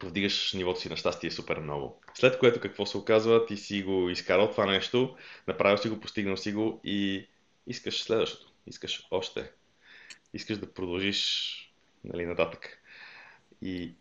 повдигаш 0.00 0.52
нивото 0.52 0.80
си 0.80 0.88
на 0.88 0.96
щастие 0.96 1.30
супер 1.30 1.58
много. 1.58 2.00
След 2.14 2.38
което 2.38 2.60
какво 2.60 2.86
се 2.86 2.98
оказва, 2.98 3.46
ти 3.46 3.56
си 3.56 3.82
го 3.82 4.10
изкарал 4.10 4.50
това 4.50 4.66
нещо, 4.66 5.16
направил 5.46 5.78
си 5.78 5.88
го, 5.88 6.00
постигнал 6.00 6.36
си 6.36 6.52
го 6.52 6.80
и 6.84 7.26
искаш 7.66 8.02
следващото, 8.02 8.52
искаш 8.66 9.06
още, 9.10 9.50
искаш 10.34 10.58
да 10.58 10.74
продължиш 10.74 11.56
нали, 12.04 12.26
нататък. 12.26 12.82
И 13.62 13.94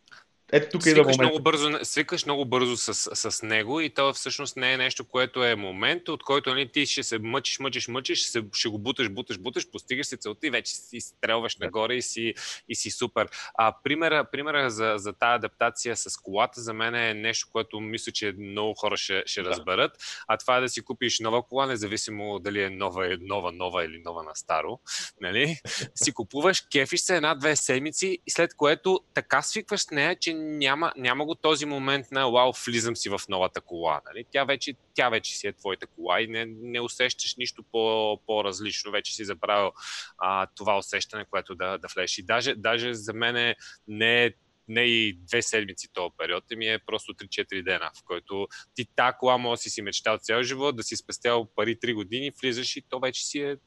ето 0.52 0.70
тук 0.72 0.82
свикаш 0.84 0.98
момент. 0.98 1.20
Много 1.20 1.40
бързо, 1.40 1.80
свикаш 1.84 2.26
много 2.26 2.46
бързо 2.46 2.78
с, 2.78 2.94
с 3.32 3.44
него 3.44 3.82
и 3.82 3.90
то 3.90 4.14
всъщност 4.14 4.58
не 4.58 4.74
е 4.74 4.78
нещо, 4.78 5.06
което 5.06 5.44
е 5.46 5.56
момент, 5.56 6.10
от 6.10 6.24
който 6.24 6.50
нали, 6.50 6.72
ти 6.72 6.86
ще 6.86 7.04
се 7.04 7.20
мъчиш, 7.20 7.60
мъчиш, 7.60 7.88
мъчиш, 7.88 8.30
ще, 8.30 8.44
ще 8.54 8.70
го 8.70 8.80
буташ, 8.80 9.10
буташ, 9.10 9.38
буташ, 9.38 9.70
постигаш 9.72 10.08
си 10.08 10.18
целта 10.18 10.48
и 10.48 10.50
вече 10.50 10.76
си 10.76 11.02
стрелваш 11.02 11.56
да. 11.56 11.66
нагоре 11.66 11.96
и 11.96 12.02
си, 12.02 12.34
и 12.70 12.76
си 12.76 12.92
супер. 12.92 13.28
А 13.58 13.76
примера, 13.84 14.26
примера 14.32 14.70
за, 14.70 14.94
за 14.98 15.14
тази 15.14 15.36
адаптация 15.36 15.98
с 15.98 16.18
колата 16.18 16.62
за 16.62 16.74
мен 16.74 16.96
е 16.96 17.14
нещо, 17.14 17.48
което 17.52 17.80
мисля, 17.80 18.12
че 18.12 18.34
много 18.40 18.74
хора 18.74 18.98
ще, 18.98 19.24
ще 19.26 19.42
да. 19.42 19.50
разберат. 19.50 19.92
А 20.28 20.38
това 20.38 20.58
е 20.58 20.62
да 20.62 20.70
си 20.70 20.82
купиш 20.82 21.20
нова 21.20 21.44
кола, 21.44 21.66
независимо 21.66 22.40
дали 22.40 22.64
е 22.64 22.70
нова, 22.70 23.18
нова, 23.22 23.52
нова 23.52 23.86
или 23.86 24.02
нова 24.06 24.24
на 24.24 24.36
старо. 24.36 24.80
Нали? 25.22 25.58
си 25.96 26.12
купуваш, 26.12 26.62
кефиш 26.72 27.02
се 27.02 27.16
една-две 27.16 27.56
седмици 27.56 28.18
и 28.28 28.32
след 28.32 28.56
което 28.56 29.00
така 29.14 29.42
свикваш 29.42 29.82
с 29.82 29.92
нея, 29.92 30.16
че 30.20 30.39
няма, 30.40 30.94
няма 30.98 31.26
го 31.26 31.36
този 31.36 31.66
момент 31.66 32.12
на 32.12 32.32
вау, 32.32 32.52
влизам 32.66 32.96
си 32.96 33.10
в 33.10 33.22
новата 33.30 33.62
кола. 33.62 34.02
Нали? 34.06 34.26
Тя, 34.32 34.44
вече, 34.44 34.74
тя 34.94 35.10
вече 35.10 35.38
си 35.38 35.48
е 35.48 35.54
твоята 35.54 35.88
кола 35.88 36.22
и 36.22 36.28
не, 36.28 36.46
не 36.46 36.82
усещаш 36.82 37.36
нищо 37.36 37.64
по, 37.72 38.18
по-различно. 38.26 38.92
Вече 38.92 39.16
си 39.16 39.26
забравил 39.26 39.72
а, 40.18 40.48
това 40.56 40.78
усещане, 40.78 41.26
което 41.26 41.56
да, 41.56 41.78
да 41.78 41.88
влезеш. 41.96 42.18
И 42.18 42.24
даже, 42.24 42.56
даже 42.56 42.94
за 42.94 43.14
мен 43.14 43.56
не 43.88 44.26
е 44.26 44.32
не 44.70 44.82
и 44.82 45.14
две 45.14 45.42
седмици 45.42 45.94
този 45.94 46.14
период, 46.18 46.44
ми 46.56 46.68
е 46.68 46.80
просто 46.80 47.14
3-4 47.14 47.64
дена, 47.64 47.92
в 48.00 48.04
който 48.04 48.48
ти 48.76 48.86
та 48.96 49.14
кола 49.14 49.38
може 49.38 49.62
си 49.62 49.70
си 49.70 49.82
мечтал 49.82 50.18
цял 50.18 50.44
живот, 50.44 50.76
да 50.76 50.84
си 50.84 50.96
спестял 50.96 51.48
пари 51.56 51.76
3 51.76 51.94
години, 51.94 52.32
влизаш 52.42 52.76
и 52.76 52.82
то 52.82 53.00
вече 53.00 53.26
си 53.26 53.40
е 53.40 53.58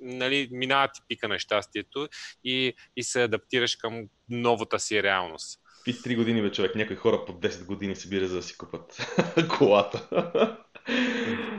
нали, 0.00 0.48
минава 0.52 0.88
ти 0.88 1.00
пика 1.08 1.28
на 1.28 1.38
щастието 1.38 2.08
и, 2.44 2.74
и 2.96 3.02
се 3.02 3.22
адаптираш 3.22 3.76
към 3.76 4.08
новата 4.28 4.78
си 4.78 5.02
реалност. 5.02 5.60
И 5.88 5.94
3 5.94 6.16
години, 6.16 6.42
бе, 6.42 6.52
човек. 6.52 6.74
Някои 6.74 6.96
хора 6.96 7.24
по 7.26 7.32
10 7.32 7.64
години 7.64 7.96
се 7.96 8.08
бира 8.08 8.26
за 8.26 8.36
да 8.36 8.42
си 8.42 8.56
купат 8.56 9.16
колата. 9.58 10.08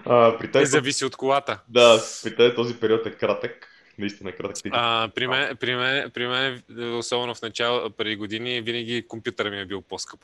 а, 0.06 0.38
при 0.38 0.52
тъй, 0.52 0.66
зависи 0.66 1.06
от 1.06 1.16
колата. 1.16 1.60
Да, 1.70 2.02
при 2.24 2.36
тъй 2.36 2.56
този 2.56 2.80
период 2.80 3.06
е 3.06 3.12
кратък. 3.12 3.68
Наистина 3.98 4.30
е 4.30 4.34
кратък. 4.34 4.66
А, 4.72 5.10
при, 5.16 5.28
мен, 5.28 5.58
при, 5.58 5.76
мен, 5.76 6.12
при 6.12 6.28
мен, 6.28 6.64
особено 6.98 7.36
в 7.36 7.42
начало, 7.42 7.90
преди 7.90 8.16
години, 8.16 8.62
винаги 8.62 9.08
компютър 9.08 9.50
ми 9.50 9.60
е 9.60 9.66
бил 9.66 9.82
по-скъп. 9.82 10.20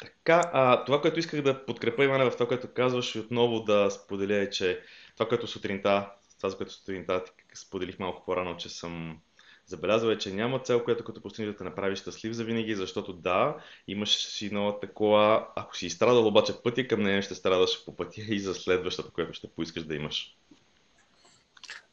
Така, 0.00 0.50
а, 0.52 0.84
това, 0.84 1.00
което 1.00 1.18
исках 1.18 1.42
да 1.42 1.66
подкрепа, 1.66 2.04
Иване, 2.04 2.24
в 2.24 2.32
това, 2.32 2.48
което 2.48 2.68
казваш 2.74 3.14
и 3.14 3.18
отново 3.18 3.60
да 3.60 3.90
споделя 3.90 4.36
е, 4.36 4.50
че 4.50 4.80
това, 5.14 5.28
което 5.28 5.46
сутринта, 5.46 6.10
това, 6.36 6.50
за 6.50 6.56
което 6.56 6.72
сутринта 6.72 7.24
споделих 7.54 7.98
малко 7.98 8.24
по-рано, 8.26 8.56
че 8.56 8.68
съм 8.68 9.18
забелязал 9.66 10.08
е, 10.08 10.18
че 10.18 10.32
няма 10.32 10.58
цел, 10.58 10.84
която 10.84 11.04
като 11.04 11.20
постигнеш 11.20 11.52
да 11.52 11.58
те 11.58 11.64
направи 11.64 11.96
щастлив 11.96 12.32
за 12.32 12.44
винаги, 12.44 12.74
защото 12.74 13.12
да, 13.12 13.56
имаш 13.88 14.16
си 14.16 14.50
новата 14.50 14.92
кола, 14.92 15.48
ако 15.56 15.76
си 15.76 15.86
изстрадал 15.86 16.26
обаче 16.26 16.52
пътя 16.64 16.88
към 16.88 17.02
нея, 17.02 17.22
ще 17.22 17.34
страдаш 17.34 17.84
по 17.84 17.96
пътя 17.96 18.20
и 18.28 18.40
за 18.40 18.54
следващата, 18.54 19.10
която 19.10 19.32
ще 19.32 19.48
поискаш 19.48 19.84
да 19.84 19.94
имаш. 19.94 20.36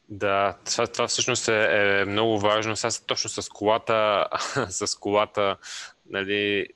Да, 0.08 0.56
това, 0.64 0.86
това 0.86 1.06
всъщност 1.06 1.48
е, 1.48 2.00
е 2.00 2.04
много 2.04 2.38
важно. 2.40 2.76
Сега 2.76 3.04
точно 3.06 3.30
с 3.30 3.48
колата, 3.48 4.26
с 4.68 4.98
колата, 4.98 5.56
нали, 6.10 6.66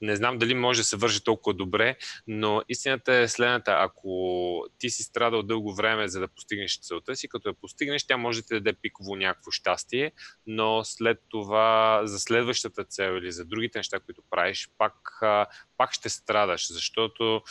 не 0.00 0.16
знам 0.16 0.38
дали 0.38 0.54
може 0.54 0.80
да 0.80 0.84
се 0.84 0.96
върши 0.96 1.24
толкова 1.24 1.54
добре, 1.54 1.96
но 2.26 2.62
истината 2.68 3.14
е 3.14 3.28
следната. 3.28 3.76
Ако 3.78 4.64
ти 4.78 4.90
си 4.90 5.02
страдал 5.02 5.42
дълго 5.42 5.74
време 5.74 6.08
за 6.08 6.20
да 6.20 6.28
постигнеш 6.28 6.80
целта 6.80 7.16
си, 7.16 7.28
като 7.28 7.48
я 7.48 7.54
постигнеш, 7.54 8.06
тя 8.06 8.16
може 8.16 8.40
да 8.40 8.46
ти 8.46 8.54
даде 8.54 8.72
пиково 8.72 9.16
някакво 9.16 9.50
щастие, 9.50 10.12
но 10.46 10.84
след 10.84 11.18
това 11.28 12.00
за 12.04 12.18
следващата 12.18 12.84
цел 12.84 13.12
или 13.12 13.32
за 13.32 13.44
другите 13.44 13.78
неща, 13.78 14.00
които 14.00 14.22
правиш, 14.30 14.68
пак, 14.78 14.94
пак 15.76 15.92
ще 15.92 16.08
страдаш, 16.08 16.72
защото 16.72 17.42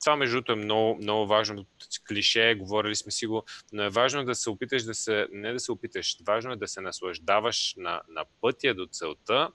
това 0.00 0.16
между 0.16 0.36
другото 0.36 0.52
е 0.52 0.64
много, 0.64 0.96
много 0.96 1.26
важно. 1.26 1.66
Клише, 2.08 2.54
говорили 2.54 2.96
сме 2.96 3.12
си 3.12 3.26
го, 3.26 3.44
но 3.72 3.82
е 3.82 3.90
важно 3.90 4.24
да 4.24 4.34
се 4.34 4.50
опиташ 4.50 4.82
да 4.82 4.94
се, 4.94 5.26
не 5.32 5.52
да 5.52 5.60
се 5.60 5.72
опиташ, 5.72 6.16
важно 6.26 6.52
е 6.52 6.56
да 6.56 6.68
се 6.68 6.80
наслаждаваш 6.80 7.74
на, 7.76 8.00
на 8.08 8.24
пътя 8.40 8.74
до 8.74 8.86
целта, 8.86 9.48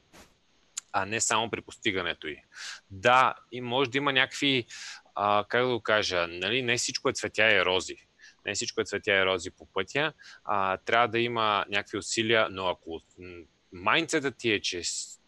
а 0.97 1.05
не 1.05 1.21
само 1.21 1.49
при 1.49 1.61
постигането 1.61 2.27
й. 2.27 2.37
Да, 2.91 3.35
и 3.51 3.61
може 3.61 3.89
да 3.89 3.97
има 3.97 4.13
някакви, 4.13 4.65
а, 5.15 5.45
как 5.49 5.61
да 5.61 5.67
го 5.67 5.81
кажа, 5.81 6.27
нали, 6.27 6.61
не 6.61 6.77
всичко 6.77 7.09
е 7.09 7.13
цветя 7.13 7.55
и 7.55 7.65
рози. 7.65 7.97
Не 8.45 8.53
всичко 8.53 8.81
е 8.81 8.85
цветя 8.85 9.11
и 9.11 9.25
рози 9.25 9.51
по 9.51 9.65
пътя. 9.65 10.13
А, 10.43 10.77
трябва 10.77 11.07
да 11.07 11.19
има 11.19 11.65
някакви 11.69 11.97
усилия, 11.97 12.47
но 12.51 12.67
ако 12.67 13.01
майнцета 13.73 14.31
ти 14.31 14.51
е, 14.51 14.61
че 14.61 14.81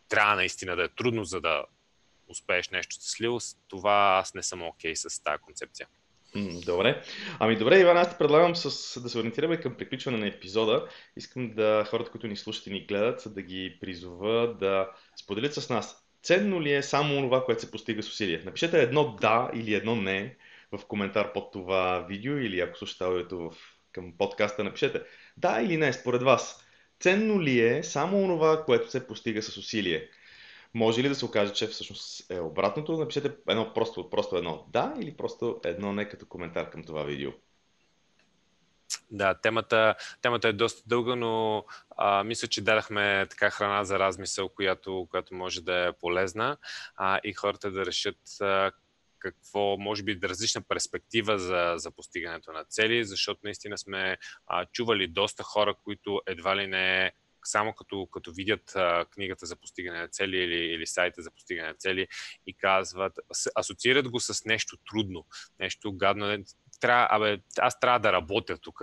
трябва 0.10 0.36
наистина 0.36 0.75
да 0.75 0.84
е 0.84 0.89
трудно, 0.89 1.23
за 1.23 1.41
да 1.41 1.65
успееш 2.27 2.69
нещо 2.69 2.95
щастливо, 2.95 3.39
това 3.67 4.19
аз 4.21 4.34
не 4.34 4.43
съм 4.43 4.63
окей 4.63 4.93
okay 4.93 5.08
с 5.10 5.23
тази 5.23 5.41
концепция. 5.41 5.88
Добре. 6.65 7.02
Ами 7.39 7.56
добре, 7.56 7.80
Иван, 7.80 7.97
аз 7.97 8.10
ти 8.10 8.15
предлагам 8.19 8.56
с, 8.56 9.02
да 9.02 9.10
се 9.10 9.19
ориентираме 9.19 9.58
към 9.60 9.76
приключване 9.78 10.17
на 10.17 10.28
епизода. 10.28 10.88
Искам 11.15 11.50
да 11.50 11.86
хората, 11.89 12.12
които 12.12 12.28
ни 12.28 12.38
слушат 12.38 12.67
и 12.67 12.69
ни 12.69 12.86
гледат, 12.86 13.23
да 13.28 13.41
ги 13.41 13.78
призова 13.82 14.56
да 14.60 14.89
споделят 15.21 15.54
с 15.54 15.69
нас. 15.69 16.08
Ценно 16.23 16.62
ли 16.62 16.73
е 16.73 16.84
само 16.84 17.21
това, 17.21 17.45
което 17.45 17.62
се 17.62 17.71
постига 17.71 18.04
с 18.04 18.10
усилие? 18.10 18.41
Напишете 18.45 18.82
едно 18.82 19.15
да 19.21 19.52
или 19.54 19.73
едно 19.73 19.95
не 19.95 20.38
в 20.71 20.86
коментар 20.86 21.34
под 21.34 21.52
това 21.52 22.06
видео 22.10 22.38
или 22.38 22.60
ако 22.60 22.78
слушате 22.78 23.04
аудиото 23.04 23.38
в, 23.38 23.52
към 23.91 24.13
подкаста, 24.17 24.63
напишете 24.63 25.02
да 25.38 25.62
или 25.62 25.78
не, 25.78 25.93
според 25.93 26.23
вас. 26.23 26.65
Ценно 27.00 27.41
ли 27.41 27.60
е 27.60 27.84
само 27.84 28.28
това, 28.28 28.65
което 28.65 28.91
се 28.91 29.08
постига 29.08 29.41
с 29.41 29.58
усилие? 29.58 30.10
Може 30.73 31.03
ли 31.03 31.10
да 31.10 31.15
се 31.15 31.25
окаже, 31.25 31.53
че 31.53 31.67
всъщност 31.67 32.32
е 32.32 32.39
обратното? 32.39 32.97
Напишете 32.97 33.36
едно 33.49 33.73
просто, 33.73 34.10
просто 34.10 34.38
едно 34.38 34.65
да 34.69 34.93
или 34.99 35.17
просто 35.17 35.60
едно 35.63 35.93
не 35.93 36.10
като 36.10 36.25
коментар 36.25 36.69
към 36.69 36.84
това 36.84 37.03
видео. 37.03 37.32
Да, 39.12 39.34
темата, 39.34 39.95
темата 40.21 40.47
е 40.47 40.53
доста 40.53 40.84
дълга, 40.88 41.15
но 41.15 41.65
а, 41.97 42.23
мисля, 42.23 42.47
че 42.47 42.62
дадахме 42.62 43.27
така 43.30 43.49
храна 43.49 43.84
за 43.84 43.99
размисъл, 43.99 44.49
която, 44.49 45.08
която 45.12 45.36
може 45.36 45.62
да 45.62 45.88
е 45.88 45.93
полезна 45.93 46.58
а, 46.95 47.19
и 47.23 47.34
хората 47.34 47.71
да 47.71 47.86
решат 47.86 48.41
а, 48.41 48.71
какво, 49.19 49.77
може 49.77 50.03
би, 50.03 50.19
различна 50.23 50.62
перспектива 50.62 51.39
за, 51.39 51.73
за 51.77 51.91
постигането 51.91 52.51
на 52.51 52.63
цели, 52.63 53.06
защото 53.06 53.39
наистина 53.43 53.77
сме 53.77 54.17
а, 54.47 54.65
чували 54.65 55.08
доста 55.08 55.43
хора, 55.43 55.75
които 55.84 56.21
едва 56.27 56.56
ли 56.56 56.67
не 56.67 57.12
само 57.47 57.73
като, 57.73 58.07
като 58.12 58.31
видят 58.31 58.73
книгата 59.12 59.45
за 59.45 59.55
постигане 59.55 59.99
на 59.99 60.07
цели 60.07 60.38
или, 60.38 60.73
или 60.73 60.88
сайта 60.88 61.21
за 61.21 61.31
постигане 61.31 61.67
на 61.67 61.75
цели 61.75 62.07
и 62.47 62.53
казват, 62.53 63.13
асоциират 63.55 64.10
го 64.10 64.19
с 64.19 64.45
нещо 64.45 64.77
трудно, 64.91 65.25
нещо 65.60 65.93
гадно. 65.93 66.43
Трябва, 66.79 67.07
абе, 67.10 67.41
аз 67.60 67.79
трябва 67.79 67.99
да 67.99 68.13
работя 68.13 68.57
тук, 68.57 68.81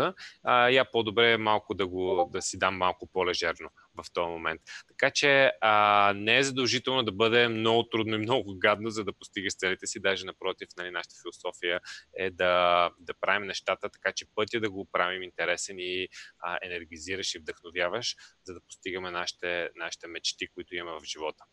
я 0.49 0.91
по-добре 0.93 1.37
малко 1.37 1.75
да, 1.75 1.87
го, 1.87 2.31
да 2.33 2.43
си 2.43 2.59
дам 2.59 2.77
малко 2.77 3.07
по-лежерно 3.13 3.71
в 3.97 4.13
този 4.13 4.29
момент. 4.29 4.61
Така 4.89 5.11
че 5.11 5.53
а, 5.61 6.13
не 6.17 6.39
е 6.39 6.43
задължително 6.43 7.03
да 7.03 7.13
бъде 7.13 7.49
много 7.49 7.89
трудно 7.89 8.15
и 8.15 8.19
много 8.19 8.59
гадно, 8.59 8.91
за 8.91 9.05
да 9.05 9.13
постигаш 9.13 9.57
целите 9.57 9.87
си. 9.87 10.01
Даже 10.01 10.27
напротив, 10.27 10.69
нали, 10.77 10.91
нашата 10.91 11.15
философия 11.23 11.81
е 12.19 12.31
да, 12.31 12.91
да 12.99 13.15
правим 13.21 13.47
нещата 13.47 13.89
така, 13.89 14.13
че 14.13 14.27
пътя 14.35 14.61
да 14.61 14.71
го 14.71 14.89
правим 14.93 15.23
интересен 15.23 15.77
и 15.79 16.09
а, 16.41 16.59
енергизираш 16.63 17.35
и 17.35 17.39
вдъхновяваш, 17.39 18.17
за 18.45 18.55
да 18.55 18.61
постигаме 18.61 19.11
нашите, 19.11 19.71
нашите 19.77 20.07
мечти, 20.07 20.47
които 20.55 20.75
имаме 20.75 21.01
в 21.01 21.05
живота. 21.05 21.45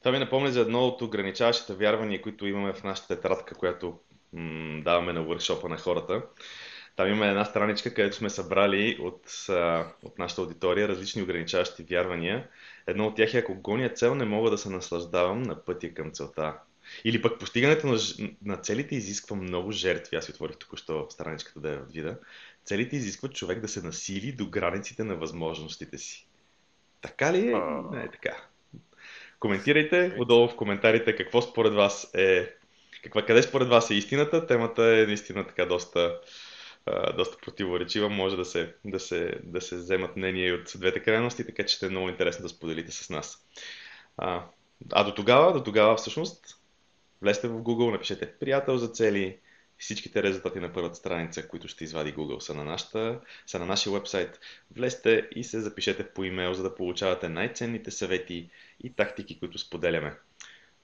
Това 0.00 0.12
ми 0.12 0.18
напомня 0.18 0.50
за 0.50 0.60
едно 0.60 0.86
от 0.86 1.02
ограничаващите 1.02 1.74
вярвания, 1.74 2.22
които 2.22 2.46
имаме 2.46 2.72
в 2.72 2.82
нашата 2.84 3.16
тетрадка, 3.16 3.54
която 3.54 4.00
м- 4.32 4.82
даваме 4.82 5.12
на 5.12 5.22
въркшопа 5.22 5.68
на 5.68 5.76
хората. 5.76 6.22
Там 6.98 7.08
има 7.08 7.26
една 7.26 7.44
страничка, 7.44 7.94
където 7.94 8.16
сме 8.16 8.30
събрали 8.30 8.98
от, 9.00 9.46
от 10.02 10.18
нашата 10.18 10.40
аудитория 10.40 10.88
различни 10.88 11.22
ограничаващи 11.22 11.82
вярвания. 11.82 12.48
Едно 12.86 13.06
от 13.06 13.16
тях 13.16 13.34
е, 13.34 13.38
ако 13.38 13.54
гоня 13.54 13.88
цел, 13.88 14.14
не 14.14 14.24
мога 14.24 14.50
да 14.50 14.58
се 14.58 14.70
наслаждавам 14.70 15.42
на 15.42 15.64
пътя 15.64 15.94
към 15.94 16.10
целта. 16.10 16.58
Или 17.04 17.22
пък 17.22 17.38
постигането 17.38 17.86
на, 17.86 17.98
на 18.44 18.56
целите 18.56 18.94
изисква 18.94 19.36
много 19.36 19.72
жертви. 19.72 20.16
Аз 20.16 20.24
си 20.24 20.30
отворих 20.30 20.56
току-що 20.56 21.06
страничката 21.10 21.60
да 21.60 21.70
я 21.70 21.78
видя. 21.78 22.18
Целите 22.64 22.96
изискват 22.96 23.34
човек 23.34 23.60
да 23.60 23.68
се 23.68 23.82
насили 23.82 24.32
до 24.32 24.46
границите 24.46 25.04
на 25.04 25.16
възможностите 25.16 25.98
си. 25.98 26.26
Така 27.00 27.32
ли 27.32 27.38
е? 27.38 27.54
Не 27.92 28.02
е 28.02 28.10
така. 28.10 28.36
Коментирайте 29.40 30.16
отдолу 30.18 30.48
в 30.48 30.56
коментарите 30.56 31.16
какво 31.16 31.42
според 31.42 31.74
вас 31.74 32.10
е 32.14 32.54
каква, 33.02 33.22
къде 33.22 33.42
според 33.42 33.68
вас 33.68 33.90
е 33.90 33.94
истината. 33.94 34.46
Темата 34.46 34.84
е 34.84 35.06
наистина 35.06 35.46
така 35.46 35.66
доста, 35.66 36.20
доста 37.16 37.36
противоречива. 37.38 38.08
Може 38.08 38.36
да 38.36 38.44
се, 38.44 38.74
да, 38.84 39.00
се, 39.00 39.40
да 39.42 39.60
се 39.60 39.76
вземат 39.76 40.16
мнения 40.16 40.54
от 40.54 40.72
двете 40.76 41.00
крайности, 41.00 41.46
така 41.46 41.66
че 41.66 41.76
ще 41.76 41.86
е 41.86 41.90
много 41.90 42.08
интересно 42.08 42.42
да 42.42 42.48
споделите 42.48 42.92
с 42.92 43.10
нас. 43.10 43.46
А, 44.16 44.44
а 44.92 45.04
до 45.04 45.14
тогава, 45.14 45.52
до 45.52 45.62
тогава 45.62 45.96
всъщност, 45.96 46.60
влезте 47.22 47.48
в 47.48 47.62
Google, 47.62 47.92
напишете 47.92 48.32
приятел 48.38 48.76
за 48.76 48.88
цели, 48.88 49.38
всичките 49.78 50.22
резултати 50.22 50.60
на 50.60 50.72
първата 50.72 50.94
страница, 50.94 51.48
които 51.48 51.68
ще 51.68 51.84
извади 51.84 52.14
Google, 52.14 52.38
са 52.38 52.54
на, 52.54 52.64
нашата, 52.64 53.20
са 53.46 53.58
на 53.58 53.66
нашия 53.66 53.92
вебсайт. 53.92 54.40
Влезте 54.76 55.28
и 55.36 55.44
се 55.44 55.60
запишете 55.60 56.08
по 56.08 56.24
имейл, 56.24 56.54
за 56.54 56.62
да 56.62 56.74
получавате 56.74 57.28
най-ценните 57.28 57.90
съвети 57.90 58.50
и 58.80 58.92
тактики, 58.92 59.38
които 59.38 59.58
споделяме. 59.58 60.16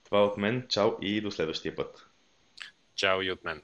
Това 0.04 0.18
е 0.18 0.22
от 0.22 0.36
мен. 0.36 0.66
Чао 0.68 0.90
и 1.00 1.20
до 1.20 1.30
следващия 1.30 1.76
път. 1.76 2.06
Чао 2.94 3.22
и 3.22 3.30
от 3.30 3.44
мен. 3.44 3.62